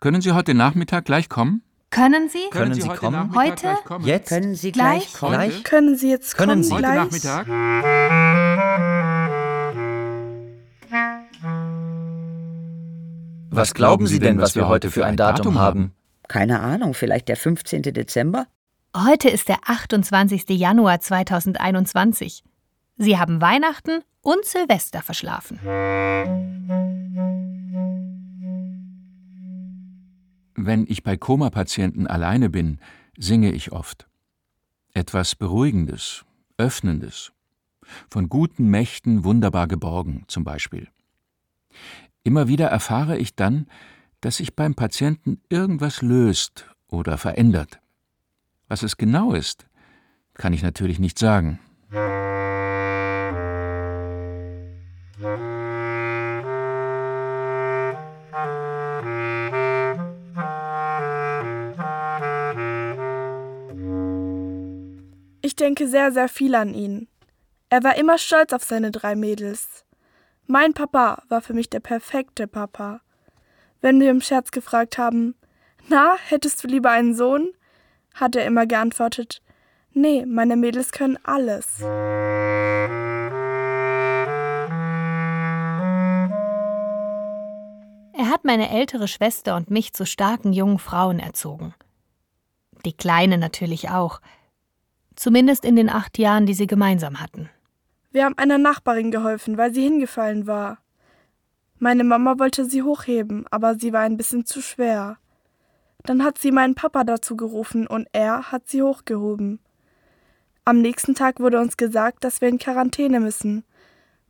Können 0.00 0.22
Sie 0.22 0.32
heute 0.32 0.54
Nachmittag 0.54 1.04
gleich 1.04 1.28
kommen? 1.28 1.62
Können 1.92 2.30
Sie? 2.30 2.38
Können 2.50 2.72
Sie 2.74 2.82
heute 2.88 2.98
kommen? 2.98 3.34
Heute? 3.36 3.54
gleich 3.60 3.84
kommen? 3.84 4.06
Jetzt? 4.06 4.28
Können 4.30 4.54
Sie 4.54 4.72
Gleich? 4.72 5.00
gleich 5.00 5.12
kommen? 5.12 5.38
Heute? 5.38 5.62
Können 5.62 5.94
Sie 5.96 6.10
jetzt 6.10 6.36
Können 6.38 6.50
kommen 6.50 6.64
Sie? 6.64 6.72
Heute 6.72 6.82
gleich? 6.82 6.96
Nachmittag? 6.96 7.46
Was 13.50 13.74
glauben 13.74 14.06
Sie 14.06 14.18
denn, 14.18 14.38
was 14.38 14.56
wir 14.56 14.68
heute 14.68 14.90
für 14.90 15.04
ein 15.04 15.18
Datum 15.18 15.58
haben? 15.58 15.92
Keine 16.28 16.60
Ahnung, 16.60 16.94
vielleicht 16.94 17.28
der 17.28 17.36
15. 17.36 17.82
Dezember? 17.82 18.46
Heute 18.96 19.28
ist 19.28 19.48
der 19.48 19.58
28. 19.66 20.48
Januar 20.48 21.00
2021. 21.00 22.42
Sie 22.96 23.18
haben 23.18 23.42
Weihnachten 23.42 24.00
und 24.22 24.46
Silvester 24.46 25.02
verschlafen. 25.02 25.58
Wenn 30.54 30.86
ich 30.88 31.02
bei 31.02 31.16
Koma-Patienten 31.16 32.06
alleine 32.06 32.50
bin, 32.50 32.78
singe 33.16 33.52
ich 33.52 33.72
oft. 33.72 34.06
Etwas 34.92 35.34
Beruhigendes, 35.34 36.24
Öffnendes. 36.58 37.32
Von 38.10 38.28
guten 38.28 38.68
Mächten 38.68 39.24
wunderbar 39.24 39.66
geborgen, 39.66 40.24
zum 40.28 40.44
Beispiel. 40.44 40.88
Immer 42.22 42.48
wieder 42.48 42.68
erfahre 42.68 43.16
ich 43.18 43.34
dann, 43.34 43.66
dass 44.20 44.36
sich 44.36 44.54
beim 44.54 44.74
Patienten 44.74 45.40
irgendwas 45.48 46.02
löst 46.02 46.66
oder 46.86 47.18
verändert. 47.18 47.80
Was 48.68 48.82
es 48.82 48.96
genau 48.96 49.32
ist, 49.32 49.66
kann 50.34 50.52
ich 50.52 50.62
natürlich 50.62 50.98
nicht 50.98 51.18
sagen. 51.18 51.58
Denke 65.82 65.88
sehr, 65.88 66.12
sehr 66.12 66.28
viel 66.28 66.54
an 66.54 66.74
ihn. 66.74 67.08
Er 67.68 67.82
war 67.82 67.96
immer 67.96 68.18
stolz 68.18 68.52
auf 68.52 68.62
seine 68.62 68.90
drei 68.90 69.16
Mädels. 69.16 69.84
Mein 70.46 70.74
Papa 70.74 71.22
war 71.28 71.40
für 71.40 71.54
mich 71.54 71.70
der 71.70 71.80
perfekte 71.80 72.46
Papa. 72.46 73.00
Wenn 73.80 74.00
wir 74.00 74.10
im 74.10 74.20
Scherz 74.20 74.50
gefragt 74.50 74.98
haben, 74.98 75.34
na, 75.88 76.16
hättest 76.28 76.62
du 76.62 76.68
lieber 76.68 76.90
einen 76.90 77.14
Sohn? 77.14 77.48
hat 78.14 78.36
er 78.36 78.44
immer 78.44 78.66
geantwortet, 78.66 79.40
nee, 79.94 80.26
meine 80.26 80.54
Mädels 80.54 80.92
können 80.92 81.18
alles. 81.24 81.80
Er 88.12 88.28
hat 88.28 88.44
meine 88.44 88.68
ältere 88.68 89.08
Schwester 89.08 89.56
und 89.56 89.70
mich 89.70 89.94
zu 89.94 90.04
starken 90.04 90.52
jungen 90.52 90.78
Frauen 90.78 91.18
erzogen. 91.18 91.74
Die 92.84 92.94
Kleine 92.94 93.38
natürlich 93.38 93.88
auch. 93.88 94.20
Zumindest 95.16 95.64
in 95.64 95.76
den 95.76 95.90
acht 95.90 96.18
Jahren, 96.18 96.46
die 96.46 96.54
sie 96.54 96.66
gemeinsam 96.66 97.20
hatten. 97.20 97.50
Wir 98.10 98.24
haben 98.24 98.36
einer 98.36 98.58
Nachbarin 98.58 99.10
geholfen, 99.10 99.56
weil 99.56 99.72
sie 99.72 99.82
hingefallen 99.82 100.46
war. 100.46 100.78
Meine 101.78 102.04
Mama 102.04 102.38
wollte 102.38 102.64
sie 102.64 102.82
hochheben, 102.82 103.46
aber 103.50 103.74
sie 103.74 103.92
war 103.92 104.02
ein 104.02 104.16
bisschen 104.16 104.44
zu 104.44 104.60
schwer. 104.60 105.16
Dann 106.04 106.22
hat 106.22 106.38
sie 106.38 106.52
meinen 106.52 106.74
Papa 106.74 107.04
dazu 107.04 107.36
gerufen 107.36 107.86
und 107.86 108.06
er 108.12 108.52
hat 108.52 108.68
sie 108.68 108.82
hochgehoben. 108.82 109.60
Am 110.64 110.80
nächsten 110.80 111.14
Tag 111.14 111.40
wurde 111.40 111.60
uns 111.60 111.76
gesagt, 111.76 112.22
dass 112.22 112.40
wir 112.40 112.48
in 112.48 112.58
Quarantäne 112.58 113.18
müssen, 113.18 113.64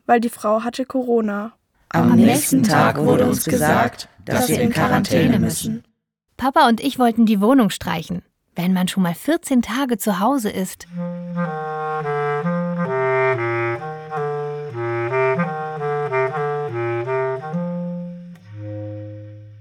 weil 0.07 0.21
die 0.21 0.31
Frau 0.31 0.65
hatte 0.65 0.87
Corona. 0.87 1.53
Am 1.91 2.17
nächsten 2.17 2.62
Tag 2.62 2.99
wurde 2.99 3.27
uns 3.27 3.45
gesagt, 3.45 4.09
dass 4.25 4.49
wir 4.49 4.61
in 4.61 4.71
Quarantäne 4.71 5.39
müssen. 5.39 5.85
Papa 6.39 6.69
und 6.69 6.81
ich 6.81 6.99
wollten 6.99 7.27
die 7.27 7.41
Wohnung 7.41 7.69
streichen. 7.69 8.23
Wenn 8.54 8.73
man 8.73 8.87
schon 8.87 9.02
mal 9.02 9.14
14 9.14 9.62
Tage 9.62 9.97
zu 9.97 10.21
Hause 10.21 10.50
ist. 10.50 10.87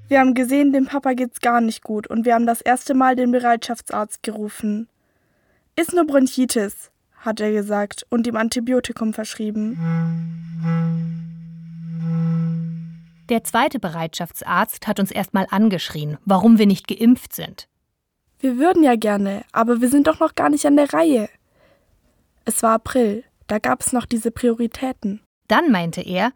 Wir 0.09 0.19
haben 0.19 0.33
gesehen, 0.33 0.73
dem 0.73 0.87
Papa 0.87 1.13
geht's 1.13 1.39
gar 1.39 1.61
nicht 1.61 1.83
gut 1.83 2.05
und 2.05 2.25
wir 2.25 2.33
haben 2.33 2.45
das 2.45 2.59
erste 2.59 2.93
Mal 2.93 3.15
den 3.15 3.31
Bereitschaftsarzt 3.31 4.23
gerufen. 4.23 4.89
Ist 5.77 5.93
nur 5.93 6.05
Bronchitis, 6.05 6.91
hat 7.15 7.39
er 7.39 7.53
gesagt 7.53 8.05
und 8.09 8.27
ihm 8.27 8.35
Antibiotikum 8.35 9.13
verschrieben. 9.13 9.77
Der 13.29 13.45
zweite 13.45 13.79
Bereitschaftsarzt 13.79 14.85
hat 14.85 14.99
uns 14.99 15.11
erstmal 15.11 15.47
angeschrien, 15.49 16.17
warum 16.25 16.57
wir 16.57 16.67
nicht 16.67 16.89
geimpft 16.89 17.33
sind. 17.33 17.69
Wir 18.41 18.57
würden 18.57 18.83
ja 18.83 18.95
gerne, 18.95 19.43
aber 19.51 19.81
wir 19.81 19.89
sind 19.89 20.07
doch 20.07 20.19
noch 20.19 20.33
gar 20.33 20.49
nicht 20.49 20.65
an 20.65 20.75
der 20.75 20.91
Reihe. 20.91 21.29
Es 22.43 22.63
war 22.63 22.73
April, 22.73 23.23
da 23.45 23.59
gab 23.59 23.81
es 23.81 23.93
noch 23.93 24.07
diese 24.07 24.31
Prioritäten. 24.31 25.21
Dann 25.47 25.71
meinte 25.71 26.01
er, 26.01 26.33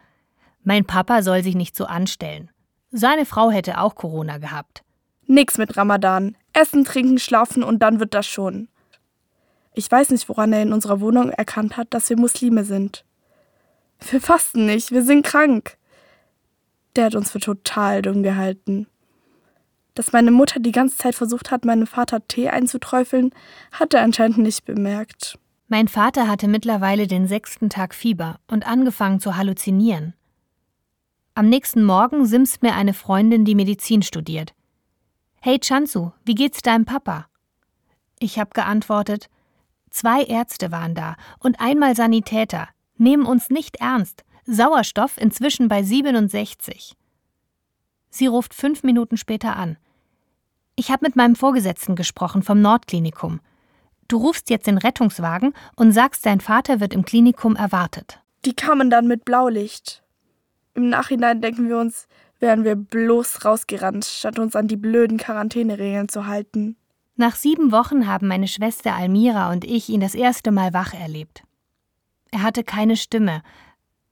mein 0.64 0.86
Papa 0.86 1.24
soll 1.24 1.42
sich 1.42 1.56
nicht 1.56 1.76
so 1.76 1.86
anstellen. 1.86 2.52
Seine 2.92 3.26
Frau 3.26 3.50
hätte 3.50 3.80
auch 3.80 3.96
Corona 3.96 4.38
gehabt. 4.38 4.84
Nix 5.26 5.58
mit 5.58 5.78
Ramadan. 5.78 6.38
Essen, 6.54 6.86
trinken, 6.86 7.18
schlafen 7.18 7.64
und 7.64 7.80
dann 7.80 8.00
wird 8.00 8.14
das 8.14 8.28
schon. 8.28 8.70
Ich 9.74 9.92
weiß 9.92 10.12
nicht, 10.12 10.30
woran 10.30 10.54
er 10.54 10.62
in 10.62 10.74
unserer 10.74 11.02
Wohnung 11.02 11.32
erkannt 11.32 11.76
hat, 11.76 11.88
dass 11.94 12.10
wir 12.12 12.18
Muslime 12.18 12.66
sind. 12.66 13.04
Wir 14.12 14.22
fasten 14.22 14.68
nicht, 14.68 14.92
wir 14.92 15.04
sind 15.04 15.26
krank. 15.26 15.78
Der 16.96 17.06
hat 17.06 17.16
uns 17.16 17.32
für 17.32 17.40
total 17.40 18.04
dumm 18.04 18.22
gehalten. 18.22 18.86
Dass 19.96 20.12
meine 20.12 20.32
Mutter 20.32 20.60
die 20.60 20.74
ganze 20.74 20.98
Zeit 20.98 21.16
versucht 21.16 21.52
hat, 21.52 21.66
meinem 21.66 21.88
Vater 21.88 22.28
Tee 22.28 22.50
einzuträufeln, 22.50 23.32
hat 23.72 23.94
er 23.94 24.04
anscheinend 24.04 24.38
nicht 24.40 24.66
bemerkt. 24.66 25.40
Mein 25.68 25.88
Vater 25.88 26.28
hatte 26.28 26.48
mittlerweile 26.48 27.08
den 27.08 27.28
sechsten 27.28 27.70
Tag 27.70 27.96
Fieber 27.96 28.40
und 28.48 28.68
angefangen 28.68 29.20
zu 29.20 29.36
halluzinieren. 29.36 30.14
Am 31.34 31.50
nächsten 31.50 31.84
Morgen 31.84 32.26
simst 32.26 32.62
mir 32.62 32.76
eine 32.76 32.94
Freundin, 32.94 33.46
die 33.46 33.56
Medizin 33.56 34.04
studiert. 34.04 34.54
Hey 35.42 35.60
Chansu, 35.60 36.12
wie 36.24 36.36
geht's 36.36 36.62
deinem 36.62 36.86
Papa? 36.86 37.28
Ich 38.20 38.38
habe 38.38 38.52
geantwortet, 38.54 39.30
zwei 39.90 40.24
Ärzte 40.24 40.72
waren 40.72 40.94
da 40.94 41.16
und 41.40 41.60
einmal 41.60 41.96
Sanitäter, 41.96 42.68
nehmen 42.98 43.26
uns 43.26 43.50
nicht 43.50 43.78
ernst, 43.78 44.24
Sauerstoff 44.46 45.18
inzwischen 45.18 45.68
bei 45.68 45.84
67. 45.84 46.96
Sie 48.10 48.28
ruft 48.28 48.54
fünf 48.54 48.84
Minuten 48.84 49.18
später 49.18 49.56
an. 49.56 49.78
Ich 50.78 50.92
habe 50.92 51.06
mit 51.06 51.16
meinem 51.16 51.36
Vorgesetzten 51.36 51.96
gesprochen 51.96 52.44
vom 52.44 52.62
Nordklinikum. 52.62 53.40
Du 54.08 54.18
rufst 54.18 54.50
jetzt 54.50 54.68
den 54.68 54.78
Rettungswagen 54.78 55.54
und 55.76 55.94
sagst, 55.94 56.26
dein 56.26 56.42
Vater 56.42 56.80
wird 56.80 56.94
im 56.94 57.06
Klinikum 57.06 57.56
erwartet. 57.56 58.20
Die 58.44 58.54
kamen 58.54 58.90
dann 58.90 59.08
mit 59.08 59.26
Blaulicht. 59.26 60.04
Im 60.74 60.90
Nachhinein 60.90 61.42
denken 61.42 61.70
wir 61.70 61.78
uns, 61.78 62.08
wären 62.40 62.66
wir 62.66 62.76
bloß 62.76 63.46
rausgerannt, 63.46 64.06
statt 64.06 64.38
uns 64.38 64.56
an 64.56 64.68
die 64.68 64.76
blöden 64.76 65.18
Quarantäneregeln 65.18 66.10
zu 66.10 66.28
halten. 66.28 66.76
Nach 67.16 67.36
sieben 67.36 67.72
Wochen 67.72 68.08
haben 68.08 68.28
meine 68.28 68.48
Schwester 68.48 68.94
Almira 68.94 69.52
und 69.52 69.64
ich 69.64 69.88
ihn 69.88 70.02
das 70.02 70.16
erste 70.16 70.52
Mal 70.52 70.74
wach 70.74 70.94
erlebt. 70.94 71.44
Er 72.32 72.44
hatte 72.44 72.66
keine 72.66 72.98
Stimme, 72.98 73.42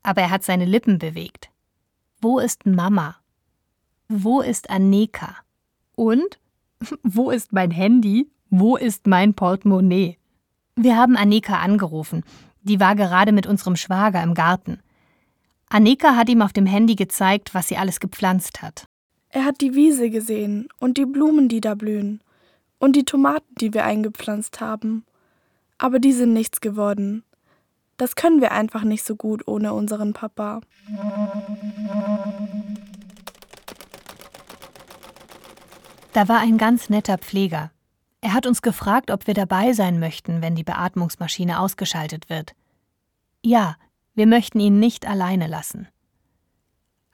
aber 0.01 0.21
er 0.21 0.29
hat 0.29 0.43
seine 0.43 0.65
Lippen 0.65 0.99
bewegt. 0.99 1.49
Wo 2.21 2.39
ist 2.39 2.65
Mama? 2.65 3.17
Wo 4.07 4.39
ist 4.39 4.69
Aneka? 4.69 5.35
Und 5.95 6.39
wo 7.03 7.31
ist 7.31 7.53
mein 7.53 7.71
Handy? 7.71 8.29
Wo 8.49 8.75
ist 8.75 9.07
mein 9.07 9.33
Portemonnaie? 9.33 10.17
Wir 10.75 10.97
haben 10.97 11.17
Aneka 11.17 11.59
angerufen. 11.59 12.23
Die 12.61 12.79
war 12.79 12.95
gerade 12.95 13.31
mit 13.31 13.47
unserem 13.47 13.75
Schwager 13.75 14.23
im 14.23 14.33
Garten. 14.33 14.79
Aneka 15.69 16.15
hat 16.15 16.29
ihm 16.29 16.41
auf 16.41 16.53
dem 16.53 16.65
Handy 16.65 16.95
gezeigt, 16.95 17.53
was 17.53 17.67
sie 17.67 17.77
alles 17.77 17.99
gepflanzt 17.99 18.61
hat. 18.61 18.85
Er 19.29 19.45
hat 19.45 19.61
die 19.61 19.73
Wiese 19.73 20.09
gesehen 20.11 20.67
und 20.79 20.97
die 20.97 21.05
Blumen, 21.05 21.49
die 21.49 21.61
da 21.61 21.73
blühen 21.73 22.21
und 22.77 22.95
die 22.95 23.05
Tomaten, 23.05 23.55
die 23.59 23.73
wir 23.73 23.83
eingepflanzt 23.83 24.61
haben. 24.61 25.05
Aber 25.79 25.99
die 25.99 26.13
sind 26.13 26.33
nichts 26.33 26.61
geworden. 26.61 27.23
Das 27.97 28.15
können 28.15 28.41
wir 28.41 28.51
einfach 28.51 28.83
nicht 28.83 29.03
so 29.03 29.15
gut 29.15 29.47
ohne 29.47 29.73
unseren 29.73 30.13
Papa. 30.13 30.61
Da 36.13 36.27
war 36.27 36.39
ein 36.39 36.59
ganz 36.59 36.89
netter 36.89 37.17
Pfleger. 37.17 37.71
Er 38.21 38.33
hat 38.33 38.45
uns 38.45 38.61
gefragt, 38.61 39.09
ob 39.09 39.25
wir 39.25 39.33
dabei 39.33 39.73
sein 39.73 39.99
möchten, 39.99 40.41
wenn 40.41 40.55
die 40.55 40.63
Beatmungsmaschine 40.63 41.59
ausgeschaltet 41.59 42.29
wird. 42.29 42.53
Ja, 43.41 43.75
wir 44.13 44.27
möchten 44.27 44.59
ihn 44.59 44.79
nicht 44.79 45.07
alleine 45.07 45.47
lassen. 45.47 45.87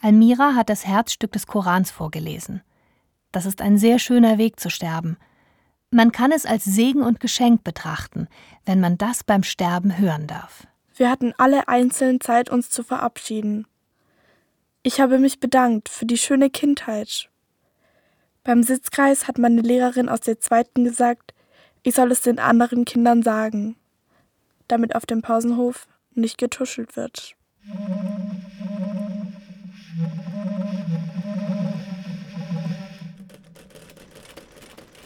Almira 0.02 0.54
hat 0.54 0.70
das 0.70 0.86
Herzstück 0.86 1.32
des 1.32 1.48
Korans 1.48 1.92
vorgelesen. 1.92 2.62
Das 3.32 3.46
ist 3.46 3.62
ein 3.62 3.78
sehr 3.78 4.00
schöner 4.00 4.38
Weg 4.38 4.60
zu 4.60 4.70
sterben. 4.70 5.18
Man 5.92 6.12
kann 6.12 6.32
es 6.32 6.46
als 6.46 6.66
Segen 6.66 7.02
und 7.02 7.20
Geschenk 7.20 7.64
betrachten, 7.64 8.28
wenn 8.66 8.80
man 8.80 8.98
das 8.98 9.24
beim 9.24 9.44
Sterben 9.44 9.98
hören 9.98 10.28
darf. 10.28 10.68
Wir 10.94 11.10
hatten 11.10 11.34
alle 11.38 11.68
einzeln 11.70 12.20
Zeit, 12.20 12.50
uns 12.50 12.70
zu 12.70 12.84
verabschieden. 12.84 13.66
Ich 14.84 15.00
habe 15.00 15.20
mich 15.20 15.40
bedankt 15.40 15.88
für 15.90 16.06
die 16.06 16.18
schöne 16.18 16.50
Kindheit. 16.50 17.30
Beim 18.44 18.64
Sitzkreis 18.64 19.28
hat 19.28 19.38
meine 19.38 19.62
Lehrerin 19.62 20.10
aus 20.10 20.22
der 20.22 20.40
zweiten 20.40 20.84
gesagt, 20.84 21.34
ich 21.84 21.96
soll 21.96 22.12
es 22.12 22.22
den 22.22 22.40
anderen 22.40 22.86
Kindern 22.86 23.22
sagen, 23.22 23.76
damit 24.68 24.96
auf 24.96 25.06
dem 25.06 25.22
Pausenhof 25.22 25.88
nicht 26.14 26.38
getuschelt 26.38 26.96
wird. 26.96 27.36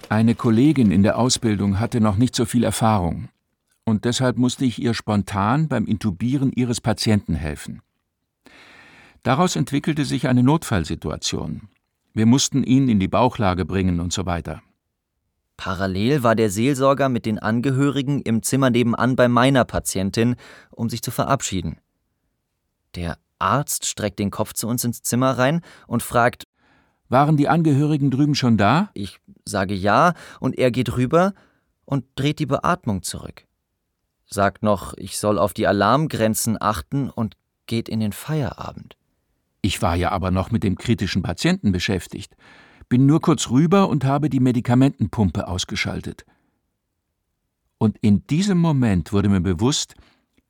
Eine 0.10 0.36
Kollegin 0.36 0.92
in 0.92 1.02
der 1.02 1.18
Ausbildung 1.18 1.80
hatte 1.80 2.00
noch 2.00 2.18
nicht 2.18 2.36
so 2.36 2.46
viel 2.46 2.64
Erfahrung, 2.64 3.30
und 3.84 4.06
deshalb 4.06 4.38
musste 4.38 4.64
ich 4.64 4.80
ihr 4.80 4.94
spontan 4.94 5.68
beim 5.68 5.88
Intubieren 5.88 6.52
ihres 6.52 6.82
Patienten 6.82 7.34
helfen. 7.34 7.82
Daraus 9.24 9.56
entwickelte 9.56 10.06
sich 10.06 10.28
eine 10.28 10.44
Notfallsituation. 10.44 11.70
Wir 12.14 12.28
mussten 12.28 12.64
ihn 12.64 12.90
in 12.90 13.00
die 13.00 13.08
Bauchlage 13.08 13.66
bringen 13.66 14.00
und 14.00 14.14
so 14.14 14.26
weiter. 14.26 14.62
Parallel 15.58 16.24
war 16.24 16.36
der 16.36 16.50
Seelsorger 16.50 17.10
mit 17.10 17.26
den 17.26 17.40
Angehörigen 17.40 18.22
im 18.22 18.44
Zimmer 18.44 18.70
nebenan 18.70 19.16
bei 19.16 19.28
meiner 19.28 19.66
Patientin, 19.66 20.36
um 20.70 20.90
sich 20.90 21.02
zu 21.02 21.10
verabschieden. 21.10 21.78
Der 22.96 23.18
Arzt 23.40 23.86
streckt 23.86 24.20
den 24.20 24.30
Kopf 24.30 24.54
zu 24.54 24.68
uns 24.68 24.84
ins 24.84 25.02
Zimmer 25.02 25.38
rein 25.38 25.62
und 25.88 26.04
fragt: 26.04 26.44
Waren 27.10 27.38
die 27.38 27.50
Angehörigen 27.50 28.12
drüben 28.12 28.36
schon 28.36 28.58
da? 28.58 28.90
Ich 28.94 29.20
sage 29.46 29.74
ja, 29.74 30.14
und 30.40 30.58
er 30.58 30.70
geht 30.70 30.96
rüber 30.96 31.34
und 31.86 32.06
dreht 32.16 32.40
die 32.40 32.46
Beatmung 32.46 33.02
zurück. 33.02 33.46
Sagt 34.26 34.64
noch, 34.64 34.94
ich 34.98 35.18
soll 35.18 35.38
auf 35.40 35.54
die 35.54 35.68
Alarmgrenzen 35.68 36.58
achten 36.60 37.10
und 37.10 37.36
geht 37.66 37.90
in 37.90 38.00
den 38.00 38.14
Feierabend. 38.14 38.96
Ich 39.64 39.82
war 39.82 39.96
ja 39.96 40.12
aber 40.12 40.30
noch 40.30 40.52
mit 40.52 40.64
dem 40.64 40.78
kritischen 40.78 41.24
Patienten 41.24 41.72
beschäftigt 41.72 42.36
bin 42.94 43.08
nur 43.08 43.22
kurz 43.22 43.50
rüber 43.50 43.90
und 43.90 44.06
habe 44.06 44.30
die 44.30 44.40
Medikamentenpumpe 44.40 45.48
ausgeschaltet. 45.48 46.26
Und 47.80 47.98
in 48.02 48.28
diesem 48.28 48.60
Moment 48.60 49.12
wurde 49.12 49.30
mir 49.30 49.42
bewusst, 49.42 49.96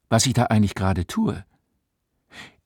was 0.10 0.26
ich 0.26 0.34
da 0.34 0.48
eigentlich 0.48 0.76
gerade 0.76 1.08
tue. 1.08 1.46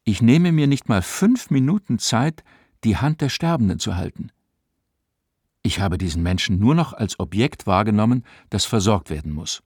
Ich 0.03 0.19
nehme 0.19 0.51
mir 0.51 0.65
nicht 0.65 0.89
mal 0.89 1.03
fünf 1.03 1.51
Minuten 1.51 1.99
Zeit, 1.99 2.43
die 2.83 2.97
Hand 2.97 3.21
der 3.21 3.29
Sterbenden 3.29 3.77
zu 3.77 3.95
halten. 3.95 4.31
Ich 5.61 5.79
habe 5.79 5.99
diesen 5.99 6.23
Menschen 6.23 6.57
nur 6.57 6.73
noch 6.73 6.93
als 6.93 7.19
Objekt 7.19 7.67
wahrgenommen, 7.67 8.23
das 8.49 8.65
versorgt 8.65 9.11
werden 9.11 9.33
muss. 9.33 9.61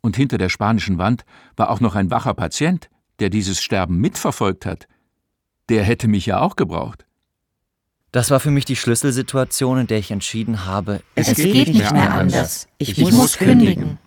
Und 0.00 0.16
hinter 0.16 0.38
der 0.38 0.48
spanischen 0.48 0.96
Wand 0.96 1.26
war 1.56 1.68
auch 1.68 1.80
noch 1.80 1.94
ein 1.94 2.10
wacher 2.10 2.32
Patient, 2.32 2.88
der 3.18 3.28
dieses 3.28 3.62
Sterben 3.62 3.98
mitverfolgt 3.98 4.64
hat. 4.64 4.88
Der 5.68 5.84
hätte 5.84 6.08
mich 6.08 6.26
ja 6.26 6.40
auch 6.40 6.56
gebraucht. 6.56 7.04
Das 8.10 8.30
war 8.30 8.40
für 8.40 8.50
mich 8.50 8.64
die 8.64 8.76
Schlüsselsituation, 8.76 9.80
in 9.80 9.86
der 9.86 9.98
ich 9.98 10.10
entschieden 10.10 10.64
habe, 10.64 11.02
es, 11.14 11.28
es 11.28 11.36
geht, 11.36 11.52
geht, 11.52 11.68
nicht 11.68 11.92
mehr 11.92 12.10
anders. 12.10 12.34
anders. 12.34 12.68
Ich, 12.78 12.90
ich, 12.90 12.98
muss, 12.98 13.12
muss 13.12 13.36
kündigen. 13.36 13.98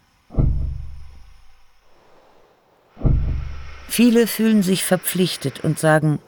Viele 3.88 4.25
fühlen 4.25 4.63
sich 4.63 4.84
verpflichtet 4.84 5.63
und 5.63 5.77
sagen, 5.77 6.20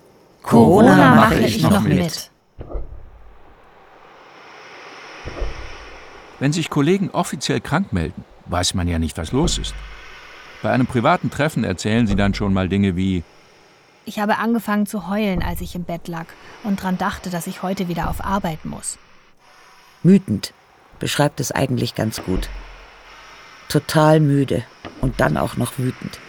Corona, 0.43 0.95
Corona 0.95 1.15
mache 1.15 1.39
ich 1.39 1.61
noch 1.63 1.81
mit. 1.81 2.29
Wenn 6.39 6.51
sich 6.51 6.69
Kollegen 6.69 7.09
offiziell 7.09 7.61
krank 7.61 7.93
melden, 7.93 8.25
weiß 8.47 8.73
man 8.73 8.87
ja 8.87 8.99
nicht, 8.99 9.17
was 9.17 9.31
los 9.31 9.57
ist. 9.57 9.73
Bei 10.61 10.71
einem 10.71 10.85
privaten 10.85 11.31
Treffen 11.31 11.63
erzählen 11.63 12.05
sie 12.05 12.15
dann 12.15 12.33
schon 12.33 12.53
mal 12.53 12.69
Dinge 12.69 12.95
wie 12.95 13.23
ich 14.05 14.19
habe 14.19 14.37
angefangen 14.37 14.85
zu 14.85 15.07
heulen, 15.07 15.41
als 15.41 15.61
ich 15.61 15.75
im 15.75 15.83
Bett 15.83 16.07
lag 16.07 16.25
und 16.63 16.81
dran 16.81 16.97
dachte, 16.97 17.29
dass 17.29 17.47
ich 17.47 17.63
heute 17.63 17.87
wieder 17.87 18.09
auf 18.09 18.23
Arbeit 18.23 18.65
muss. 18.65 18.97
Mütend 20.03 20.53
beschreibt 20.99 21.39
es 21.39 21.51
eigentlich 21.51 21.95
ganz 21.95 22.23
gut. 22.23 22.49
Total 23.69 24.19
müde 24.19 24.63
und 25.01 25.19
dann 25.19 25.37
auch 25.37 25.57
noch 25.57 25.77
wütend. 25.77 26.19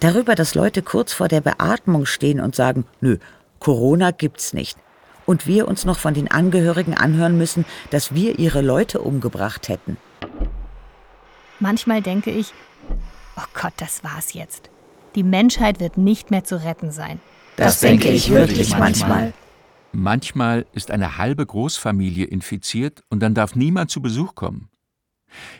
Darüber, 0.00 0.34
dass 0.34 0.54
Leute 0.54 0.82
kurz 0.82 1.12
vor 1.12 1.28
der 1.28 1.40
Beatmung 1.40 2.04
stehen 2.04 2.40
und 2.40 2.56
sagen, 2.56 2.84
nö, 3.00 3.18
Corona 3.60 4.10
gibt's 4.10 4.52
nicht. 4.52 4.76
Und 5.26 5.46
wir 5.46 5.68
uns 5.68 5.84
noch 5.84 5.98
von 5.98 6.14
den 6.14 6.30
Angehörigen 6.30 6.96
anhören 6.96 7.38
müssen, 7.38 7.64
dass 7.90 8.14
wir 8.14 8.38
ihre 8.38 8.62
Leute 8.62 9.00
umgebracht 9.00 9.68
hätten. 9.68 9.96
Manchmal 11.60 12.02
denke 12.02 12.30
ich, 12.30 12.52
oh 13.36 13.44
Gott, 13.54 13.74
das 13.76 14.02
war's 14.02 14.32
jetzt. 14.32 14.70
Die 15.18 15.24
Menschheit 15.24 15.80
wird 15.80 15.98
nicht 15.98 16.30
mehr 16.30 16.44
zu 16.44 16.62
retten 16.62 16.92
sein. 16.92 17.18
Das, 17.56 17.80
das 17.80 17.80
denke 17.80 18.08
ich 18.08 18.30
wirklich 18.30 18.78
manchmal. 18.78 19.32
Manchmal 19.90 20.64
ist 20.74 20.92
eine 20.92 21.18
halbe 21.18 21.44
Großfamilie 21.44 22.24
infiziert 22.24 23.02
und 23.08 23.18
dann 23.18 23.34
darf 23.34 23.56
niemand 23.56 23.90
zu 23.90 24.00
Besuch 24.00 24.36
kommen. 24.36 24.68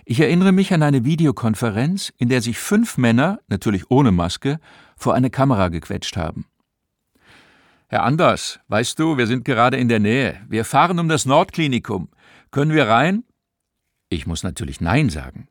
Ich 0.04 0.20
erinnere 0.20 0.52
mich 0.52 0.72
an 0.72 0.84
eine 0.84 1.04
Videokonferenz, 1.04 2.12
in 2.18 2.28
der 2.28 2.40
sich 2.40 2.56
fünf 2.56 2.98
Männer, 2.98 3.40
natürlich 3.48 3.90
ohne 3.90 4.12
Maske, 4.12 4.60
vor 4.96 5.14
eine 5.14 5.28
Kamera 5.28 5.70
gequetscht 5.70 6.16
haben. 6.16 6.46
Herr 7.88 8.04
Anders, 8.04 8.60
weißt 8.68 8.96
du, 9.00 9.16
wir 9.18 9.26
sind 9.26 9.44
gerade 9.44 9.76
in 9.76 9.88
der 9.88 9.98
Nähe. 9.98 10.40
Wir 10.48 10.64
fahren 10.64 11.00
um 11.00 11.08
das 11.08 11.26
Nordklinikum. 11.26 12.10
Können 12.52 12.74
wir 12.74 12.86
rein? 12.86 13.24
Ich 14.08 14.24
muss 14.24 14.44
natürlich 14.44 14.80
Nein 14.80 15.10
sagen. 15.10 15.48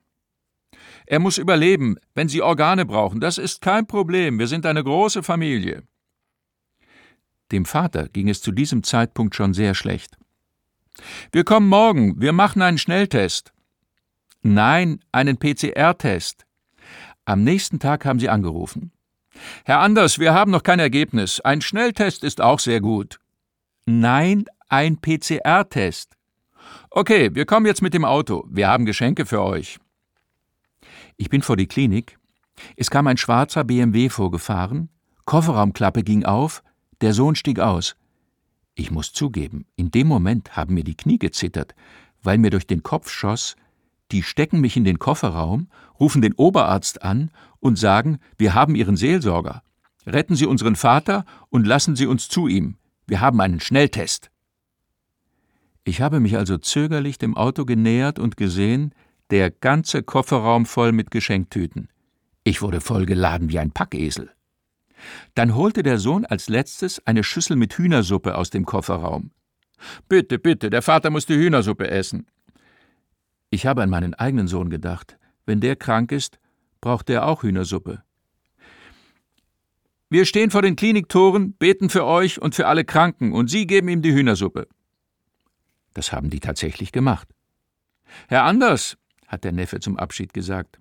Er 1.08 1.20
muss 1.20 1.38
überleben, 1.38 1.96
wenn 2.16 2.28
Sie 2.28 2.42
Organe 2.42 2.86
brauchen. 2.86 3.22
Das 3.22 3.38
ist 3.38 3.62
kein 3.62 3.88
Problem. 3.88 4.40
Wir 4.40 4.48
sind 4.48 4.66
eine 4.66 4.84
große 4.84 5.24
Familie. 5.24 5.84
Dem 7.54 7.64
Vater 7.64 8.10
ging 8.10 8.28
es 8.28 8.42
zu 8.42 8.52
diesem 8.52 8.84
Zeitpunkt 8.84 9.34
schon 9.34 9.54
sehr 9.54 9.74
schlecht. 9.74 10.18
Wir 11.32 11.46
kommen 11.46 11.70
morgen. 11.70 12.20
Wir 12.20 12.34
machen 12.34 12.62
einen 12.62 12.78
Schnelltest. 12.78 13.54
Nein, 14.42 15.00
einen 15.14 15.38
PCR-Test. 15.38 16.46
Am 17.24 17.44
nächsten 17.44 17.80
Tag 17.80 18.04
haben 18.04 18.20
sie 18.20 18.30
angerufen. 18.30 18.92
Herr 19.64 19.80
Anders, 19.80 20.20
wir 20.20 20.34
haben 20.34 20.52
noch 20.52 20.64
kein 20.64 20.80
Ergebnis. 20.80 21.40
Ein 21.40 21.62
Schnelltest 21.62 22.26
ist 22.26 22.42
auch 22.42 22.60
sehr 22.60 22.82
gut. 22.82 23.20
Nein, 23.86 24.46
ein 24.68 25.00
PCR-Test. 25.00 26.18
Okay, 26.90 27.34
wir 27.34 27.46
kommen 27.46 27.66
jetzt 27.66 27.82
mit 27.82 27.94
dem 27.94 28.04
Auto. 28.04 28.46
Wir 28.50 28.68
haben 28.68 28.86
Geschenke 28.86 29.26
für 29.26 29.42
euch. 29.42 29.80
Ich 31.18 31.30
bin 31.30 31.42
vor 31.42 31.58
die 31.58 31.68
Klinik. 31.68 32.20
Es 32.76 32.90
kam 32.90 33.08
ein 33.08 33.18
schwarzer 33.18 33.64
BMW 33.64 34.10
vorgefahren, 34.10 34.90
Kofferraumklappe 35.26 36.04
ging 36.04 36.24
auf, 36.24 36.64
der 37.02 37.14
Sohn 37.14 37.36
stieg 37.36 37.60
aus. 37.60 37.96
Ich 38.76 38.92
muss 38.92 39.12
zugeben, 39.12 39.66
in 39.76 39.92
dem 39.92 40.08
Moment 40.08 40.56
haben 40.56 40.76
mir 40.76 40.84
die 40.84 40.96
Knie 40.96 41.18
gezittert, 41.18 41.76
weil 42.22 42.38
mir 42.38 42.52
durch 42.52 42.68
den 42.68 42.84
Kopf 42.84 43.10
schoss, 43.10 43.56
die 44.12 44.24
stecken 44.24 44.62
mich 44.62 44.78
in 44.78 44.86
den 44.86 45.00
Kofferraum, 45.00 45.68
rufen 46.00 46.22
den 46.22 46.34
Oberarzt 46.34 47.02
an 47.02 47.32
und 47.60 47.78
sagen, 47.78 48.20
wir 48.38 48.54
haben 48.54 48.76
Ihren 48.76 48.96
Seelsorger. 48.96 49.64
Retten 50.06 50.36
Sie 50.36 50.46
unseren 50.46 50.76
Vater 50.76 51.26
und 51.50 51.68
lassen 51.68 51.96
Sie 51.96 52.06
uns 52.06 52.30
zu 52.30 52.48
ihm. 52.48 52.78
Wir 53.08 53.20
haben 53.20 53.42
einen 53.42 53.60
Schnelltest. 53.60 54.32
Ich 55.84 56.02
habe 56.02 56.20
mich 56.20 56.38
also 56.38 56.58
zögerlich 56.58 57.18
dem 57.18 57.36
Auto 57.36 57.66
genähert 57.66 58.20
und 58.20 58.38
gesehen, 58.38 58.94
der 59.32 59.52
ganze 59.52 60.04
Kofferraum 60.04 60.66
voll 60.66 60.92
mit 60.92 61.12
Geschenktüten. 61.12 61.90
Ich 62.44 62.62
wurde 62.62 62.82
vollgeladen 62.82 63.50
wie 63.50 63.60
ein 63.60 63.72
Packesel. 63.72 64.32
Dann 65.36 65.56
holte 65.56 65.84
der 65.84 66.00
Sohn 66.00 66.26
als 66.26 66.50
letztes 66.50 67.06
eine 67.06 67.24
Schüssel 67.24 67.56
mit 67.56 67.78
Hühnersuppe 67.78 68.36
aus 68.36 68.50
dem 68.50 68.66
Kofferraum. 68.66 69.32
Bitte, 70.10 70.40
bitte, 70.40 70.70
der 70.70 70.82
Vater 70.82 71.10
muss 71.10 71.26
die 71.26 71.36
Hühnersuppe 71.36 71.90
essen. 71.90 72.28
Ich 73.50 73.66
habe 73.66 73.84
an 73.84 73.90
meinen 73.90 74.14
eigenen 74.14 74.48
Sohn 74.48 74.70
gedacht. 74.70 75.18
Wenn 75.46 75.62
der 75.62 75.76
krank 75.76 76.12
ist, 76.12 76.40
braucht 76.82 77.10
er 77.10 77.28
auch 77.28 77.44
Hühnersuppe. 77.44 78.04
Wir 80.10 80.26
stehen 80.26 80.52
vor 80.52 80.62
den 80.62 80.76
Kliniktoren, 80.76 81.54
beten 81.54 81.90
für 81.90 82.06
euch 82.06 82.42
und 82.42 82.56
für 82.56 82.68
alle 82.68 82.86
Kranken, 82.86 83.34
und 83.34 83.50
Sie 83.50 83.68
geben 83.68 83.90
ihm 83.90 84.02
die 84.02 84.14
Hühnersuppe. 84.14 84.68
Das 85.94 86.14
haben 86.14 86.30
die 86.30 86.40
tatsächlich 86.40 86.92
gemacht. 86.92 87.28
Herr 88.28 88.44
Anders, 88.44 88.98
hat 89.28 89.44
der 89.44 89.52
Neffe 89.52 89.80
zum 89.80 89.98
Abschied 89.98 90.34
gesagt. 90.34 90.80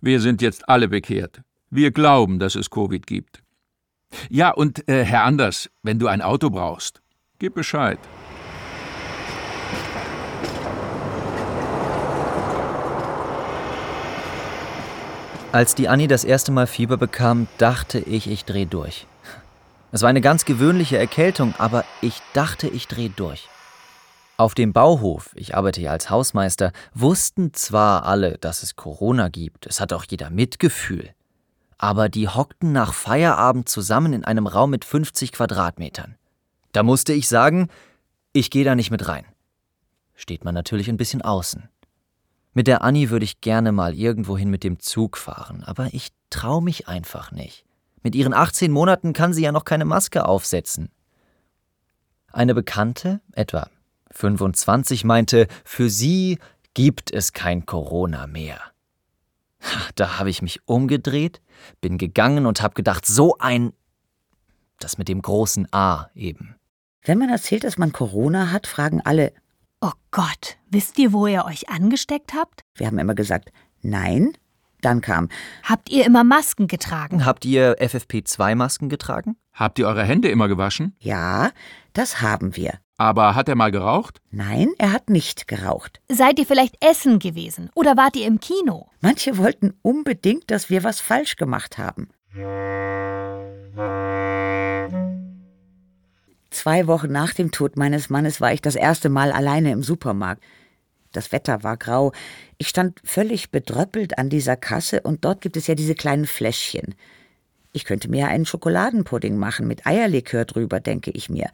Wir 0.00 0.20
sind 0.20 0.42
jetzt 0.42 0.68
alle 0.68 0.88
bekehrt. 0.88 1.42
Wir 1.70 1.90
glauben, 1.90 2.38
dass 2.38 2.54
es 2.54 2.70
Covid 2.70 3.06
gibt. 3.06 3.42
Ja, 4.28 4.50
und 4.50 4.88
äh, 4.88 5.04
Herr 5.04 5.24
Anders, 5.24 5.70
wenn 5.82 5.98
du 5.98 6.08
ein 6.08 6.20
Auto 6.20 6.50
brauchst, 6.50 7.00
gib 7.38 7.54
Bescheid. 7.54 7.98
Als 15.52 15.74
die 15.74 15.88
Annie 15.88 16.06
das 16.06 16.24
erste 16.24 16.52
Mal 16.52 16.68
Fieber 16.68 16.96
bekam, 16.96 17.48
dachte 17.58 17.98
ich, 17.98 18.30
ich 18.30 18.44
dreh 18.44 18.66
durch. 18.66 19.06
Es 19.90 20.02
war 20.02 20.08
eine 20.08 20.20
ganz 20.20 20.44
gewöhnliche 20.44 20.96
Erkältung, 20.96 21.54
aber 21.58 21.84
ich 22.00 22.22
dachte, 22.32 22.68
ich 22.68 22.86
dreh 22.86 23.08
durch. 23.08 23.48
Auf 24.40 24.54
dem 24.54 24.72
Bauhof, 24.72 25.32
ich 25.34 25.54
arbeite 25.54 25.82
ja 25.82 25.90
als 25.90 26.08
Hausmeister, 26.08 26.72
wussten 26.94 27.52
zwar 27.52 28.06
alle, 28.06 28.38
dass 28.38 28.62
es 28.62 28.74
Corona 28.74 29.28
gibt, 29.28 29.66
es 29.66 29.80
hat 29.80 29.92
auch 29.92 30.06
jeder 30.08 30.30
Mitgefühl. 30.30 31.10
Aber 31.76 32.08
die 32.08 32.26
hockten 32.26 32.72
nach 32.72 32.94
Feierabend 32.94 33.68
zusammen 33.68 34.14
in 34.14 34.24
einem 34.24 34.46
Raum 34.46 34.70
mit 34.70 34.86
50 34.86 35.32
Quadratmetern. 35.32 36.16
Da 36.72 36.82
musste 36.82 37.12
ich 37.12 37.28
sagen, 37.28 37.68
Ich 38.32 38.48
gehe 38.50 38.64
da 38.64 38.74
nicht 38.74 38.90
mit 38.90 39.06
rein. 39.08 39.26
Steht 40.14 40.42
man 40.42 40.54
natürlich 40.54 40.88
ein 40.88 40.96
bisschen 40.96 41.20
außen. 41.20 41.68
Mit 42.54 42.66
der 42.66 42.82
Annie 42.82 43.10
würde 43.10 43.26
ich 43.26 43.42
gerne 43.42 43.72
mal 43.72 43.92
irgendwohin 43.92 44.48
mit 44.48 44.64
dem 44.64 44.80
Zug 44.80 45.18
fahren, 45.18 45.64
aber 45.64 45.88
ich 45.92 46.12
traue 46.30 46.62
mich 46.62 46.88
einfach 46.88 47.30
nicht. 47.30 47.66
Mit 48.02 48.14
ihren 48.14 48.32
18 48.32 48.72
Monaten 48.72 49.12
kann 49.12 49.34
sie 49.34 49.42
ja 49.42 49.52
noch 49.52 49.66
keine 49.66 49.84
Maske 49.84 50.24
aufsetzen. 50.24 50.88
Eine 52.32 52.54
Bekannte, 52.54 53.20
etwa 53.32 53.68
25, 54.12 55.04
meinte, 55.04 55.46
für 55.64 55.90
sie 55.90 56.38
gibt 56.74 57.12
es 57.12 57.32
kein 57.32 57.66
Corona 57.66 58.26
mehr. 58.26 58.60
Da 59.94 60.18
habe 60.18 60.30
ich 60.30 60.40
mich 60.42 60.60
umgedreht, 60.66 61.42
bin 61.80 61.98
gegangen 61.98 62.46
und 62.46 62.62
habe 62.62 62.74
gedacht, 62.74 63.06
so 63.06 63.36
ein. 63.38 63.72
Das 64.78 64.96
mit 64.96 65.08
dem 65.08 65.20
großen 65.20 65.68
A 65.72 66.08
eben. 66.14 66.56
Wenn 67.02 67.18
man 67.18 67.28
erzählt, 67.28 67.64
dass 67.64 67.76
man 67.76 67.92
Corona 67.92 68.50
hat, 68.50 68.66
fragen 68.66 69.02
alle. 69.02 69.32
Oh 69.82 69.92
Gott, 70.10 70.56
wisst 70.70 70.98
ihr, 70.98 71.12
wo 71.12 71.26
ihr 71.26 71.44
euch 71.44 71.68
angesteckt 71.68 72.32
habt? 72.34 72.62
Wir 72.74 72.86
haben 72.86 72.98
immer 72.98 73.14
gesagt, 73.14 73.50
nein. 73.82 74.32
Dann 74.80 75.02
kam, 75.02 75.28
Habt 75.62 75.90
ihr 75.90 76.06
immer 76.06 76.24
Masken 76.24 76.66
getragen? 76.66 77.26
Habt 77.26 77.44
ihr 77.44 77.76
FFP2-Masken 77.78 78.88
getragen? 78.88 79.36
Habt 79.52 79.78
ihr 79.78 79.86
eure 79.86 80.04
Hände 80.04 80.28
immer 80.30 80.48
gewaschen? 80.48 80.96
ja, 81.00 81.50
das 81.92 82.22
haben 82.22 82.56
wir. 82.56 82.78
Aber 83.00 83.34
hat 83.34 83.48
er 83.48 83.54
mal 83.54 83.70
geraucht? 83.70 84.20
Nein, 84.30 84.74
er 84.76 84.92
hat 84.92 85.08
nicht 85.08 85.48
geraucht. 85.48 86.02
Seid 86.10 86.38
ihr 86.38 86.44
vielleicht 86.44 86.84
essen 86.84 87.18
gewesen? 87.18 87.70
Oder 87.74 87.96
wart 87.96 88.14
ihr 88.14 88.26
im 88.26 88.40
Kino? 88.40 88.90
Manche 89.00 89.38
wollten 89.38 89.72
unbedingt, 89.80 90.50
dass 90.50 90.68
wir 90.68 90.84
was 90.84 91.00
falsch 91.00 91.36
gemacht 91.36 91.78
haben. 91.78 92.10
Zwei 96.50 96.86
Wochen 96.88 97.10
nach 97.10 97.32
dem 97.32 97.52
Tod 97.52 97.78
meines 97.78 98.10
Mannes 98.10 98.38
war 98.42 98.52
ich 98.52 98.60
das 98.60 98.76
erste 98.76 99.08
Mal 99.08 99.32
alleine 99.32 99.72
im 99.72 99.82
Supermarkt. 99.82 100.44
Das 101.12 101.32
Wetter 101.32 101.62
war 101.62 101.78
grau. 101.78 102.12
Ich 102.58 102.68
stand 102.68 103.00
völlig 103.02 103.50
bedröppelt 103.50 104.18
an 104.18 104.28
dieser 104.28 104.56
Kasse 104.56 105.00
und 105.00 105.24
dort 105.24 105.40
gibt 105.40 105.56
es 105.56 105.68
ja 105.68 105.74
diese 105.74 105.94
kleinen 105.94 106.26
Fläschchen. 106.26 106.94
Ich 107.72 107.86
könnte 107.86 108.10
mir 108.10 108.28
einen 108.28 108.44
Schokoladenpudding 108.44 109.38
machen 109.38 109.66
mit 109.66 109.86
Eierlikör 109.86 110.44
drüber, 110.44 110.80
denke 110.80 111.12
ich 111.12 111.30
mir. 111.30 111.48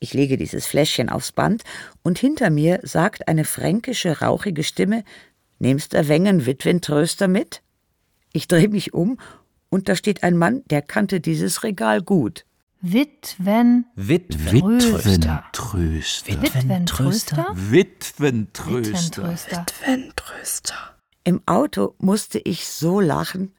Ich 0.00 0.14
lege 0.14 0.36
dieses 0.36 0.66
Fläschchen 0.66 1.08
aufs 1.08 1.32
Band 1.32 1.64
und 2.02 2.18
hinter 2.18 2.50
mir 2.50 2.80
sagt 2.82 3.28
eine 3.28 3.44
fränkische, 3.44 4.20
rauchige 4.20 4.62
Stimme: 4.62 5.04
Nimmst 5.58 5.94
du 5.94 6.08
Wengen 6.08 6.46
Witwentröster 6.46 7.28
mit? 7.28 7.62
Ich 8.32 8.46
drehe 8.48 8.68
mich 8.68 8.94
um 8.94 9.18
und 9.70 9.88
da 9.88 9.96
steht 9.96 10.22
ein 10.22 10.36
Mann, 10.36 10.62
der 10.70 10.82
kannte 10.82 11.20
dieses 11.20 11.62
Regal 11.62 12.02
gut. 12.02 12.44
Witwen. 12.80 13.86
Witwen. 13.96 14.78
Tröster. 14.78 15.44
Witwentröster? 16.26 17.46
Witwentröster. 17.54 19.22
Witwentröster. 19.24 19.66
Wenn 19.84 20.12
Tröster. 20.14 20.94
Im 21.24 21.42
Auto 21.46 21.96
musste 21.98 22.38
ich 22.38 22.68
so 22.68 23.00
lachen, 23.00 23.52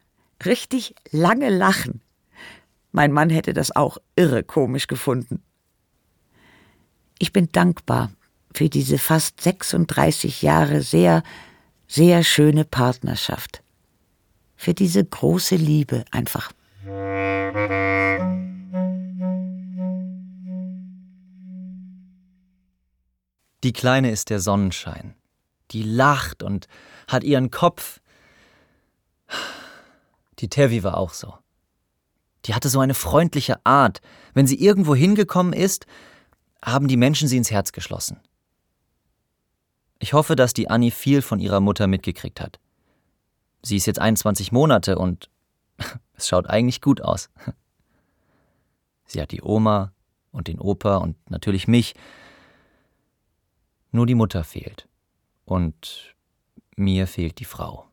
richtig 0.45 0.95
lange 1.12 1.49
lachen. 1.49 2.02
Mein 2.93 3.12
Mann 3.12 3.30
hätte 3.30 3.54
das 3.54 3.75
auch 3.75 3.97
irre 4.15 4.43
komisch 4.43 4.88
gefunden. 4.88 5.43
Ich 7.21 7.34
bin 7.34 7.51
dankbar 7.51 8.12
für 8.55 8.69
diese 8.69 8.97
fast 8.97 9.41
36 9.41 10.41
Jahre 10.41 10.82
sehr, 10.82 11.21
sehr 11.86 12.23
schöne 12.23 12.63
Partnerschaft. 12.63 13.62
Für 14.55 14.73
diese 14.73 15.03
große 15.03 15.58
Liebe 15.58 16.05
einfach. 16.12 16.51
Die 23.65 23.73
Kleine 23.73 24.12
ist 24.12 24.29
der 24.29 24.39
Sonnenschein. 24.39 25.13
Die 25.71 25.84
lacht 25.84 26.41
und 26.41 26.67
hat 27.10 27.25
ihren 27.25 27.51
Kopf. 27.51 27.99
Die 30.39 30.47
Tevi 30.47 30.84
war 30.84 30.97
auch 30.97 31.13
so. 31.13 31.34
Die 32.45 32.55
hatte 32.55 32.69
so 32.69 32.79
eine 32.79 32.93
freundliche 32.93 33.65
Art. 33.65 33.99
Wenn 34.34 34.47
sie 34.47 34.63
irgendwo 34.63 34.95
hingekommen 34.95 35.51
ist, 35.51 35.86
haben 36.63 36.87
die 36.87 36.97
Menschen 36.97 37.27
sie 37.27 37.37
ins 37.37 37.51
Herz 37.51 37.71
geschlossen. 37.71 38.19
Ich 39.99 40.13
hoffe, 40.13 40.35
dass 40.35 40.53
die 40.53 40.69
Annie 40.69 40.91
viel 40.91 41.21
von 41.21 41.39
ihrer 41.39 41.59
Mutter 41.59 41.87
mitgekriegt 41.87 42.39
hat. 42.39 42.59
Sie 43.61 43.75
ist 43.75 43.85
jetzt 43.85 43.99
21 43.99 44.51
Monate 44.51 44.97
und 44.97 45.29
es 46.13 46.27
schaut 46.27 46.47
eigentlich 46.47 46.81
gut 46.81 47.01
aus. 47.01 47.29
Sie 49.05 49.21
hat 49.21 49.31
die 49.31 49.41
Oma 49.41 49.91
und 50.31 50.47
den 50.47 50.59
Opa 50.59 50.97
und 50.97 51.17
natürlich 51.29 51.67
mich. 51.67 51.95
Nur 53.91 54.05
die 54.05 54.15
Mutter 54.15 54.43
fehlt. 54.43 54.87
Und 55.45 56.15
mir 56.75 57.07
fehlt 57.07 57.39
die 57.39 57.45
Frau. 57.45 57.87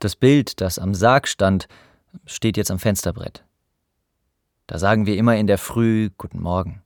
Das 0.00 0.16
Bild, 0.16 0.60
das 0.60 0.78
am 0.78 0.94
Sarg 0.94 1.28
stand, 1.28 1.68
steht 2.26 2.56
jetzt 2.56 2.70
am 2.70 2.78
Fensterbrett. 2.78 3.45
Da 4.66 4.78
sagen 4.78 5.06
wir 5.06 5.16
immer 5.16 5.36
in 5.36 5.46
der 5.46 5.58
Früh 5.58 6.10
Guten 6.18 6.40
Morgen 6.40 6.82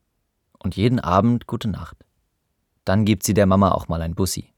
und 0.58 0.76
jeden 0.76 1.00
Abend 1.00 1.46
Gute 1.46 1.68
Nacht. 1.68 1.96
Dann 2.84 3.04
gibt 3.04 3.22
sie 3.22 3.34
der 3.34 3.46
Mama 3.46 3.70
auch 3.72 3.88
mal 3.88 4.02
ein 4.02 4.14
Bussi. 4.14 4.52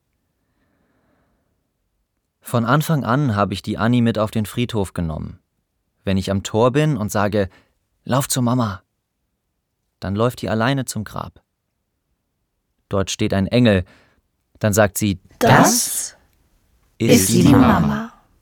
Von 2.41 2.65
Anfang 2.65 3.05
an 3.05 3.37
habe 3.37 3.55
ich 3.55 3.63
die 3.63 3.79
Annie 3.79 4.03
mit 4.03 4.19
auf 4.19 4.33
den 4.33 4.47
Friedhof 4.47 4.93
genommen. 4.93 5.39
Wenn 6.05 6.17
ich 6.17 6.31
am 6.31 6.43
Tor 6.43 6.73
bin 6.73 6.97
und 6.97 7.13
sage, 7.13 7.49
Lauf 8.05 8.29
zur 8.29 8.43
Mama, 8.43 8.83
dann 10.01 10.17
läuft 10.17 10.43
die 10.43 10.49
alleine 10.49 10.85
zum 10.85 11.05
Grab. 11.05 11.41
Dort 12.89 13.13
steht 13.13 13.33
ein 13.33 13.47
Engel, 13.47 13.85
dann 14.59 14.73
sagt 14.73 14.99
sie, 14.99 15.21
Das 15.39 16.17
ist 16.99 17.21
ist 17.21 17.29
die 17.29 17.45
Mama. 17.45 18.12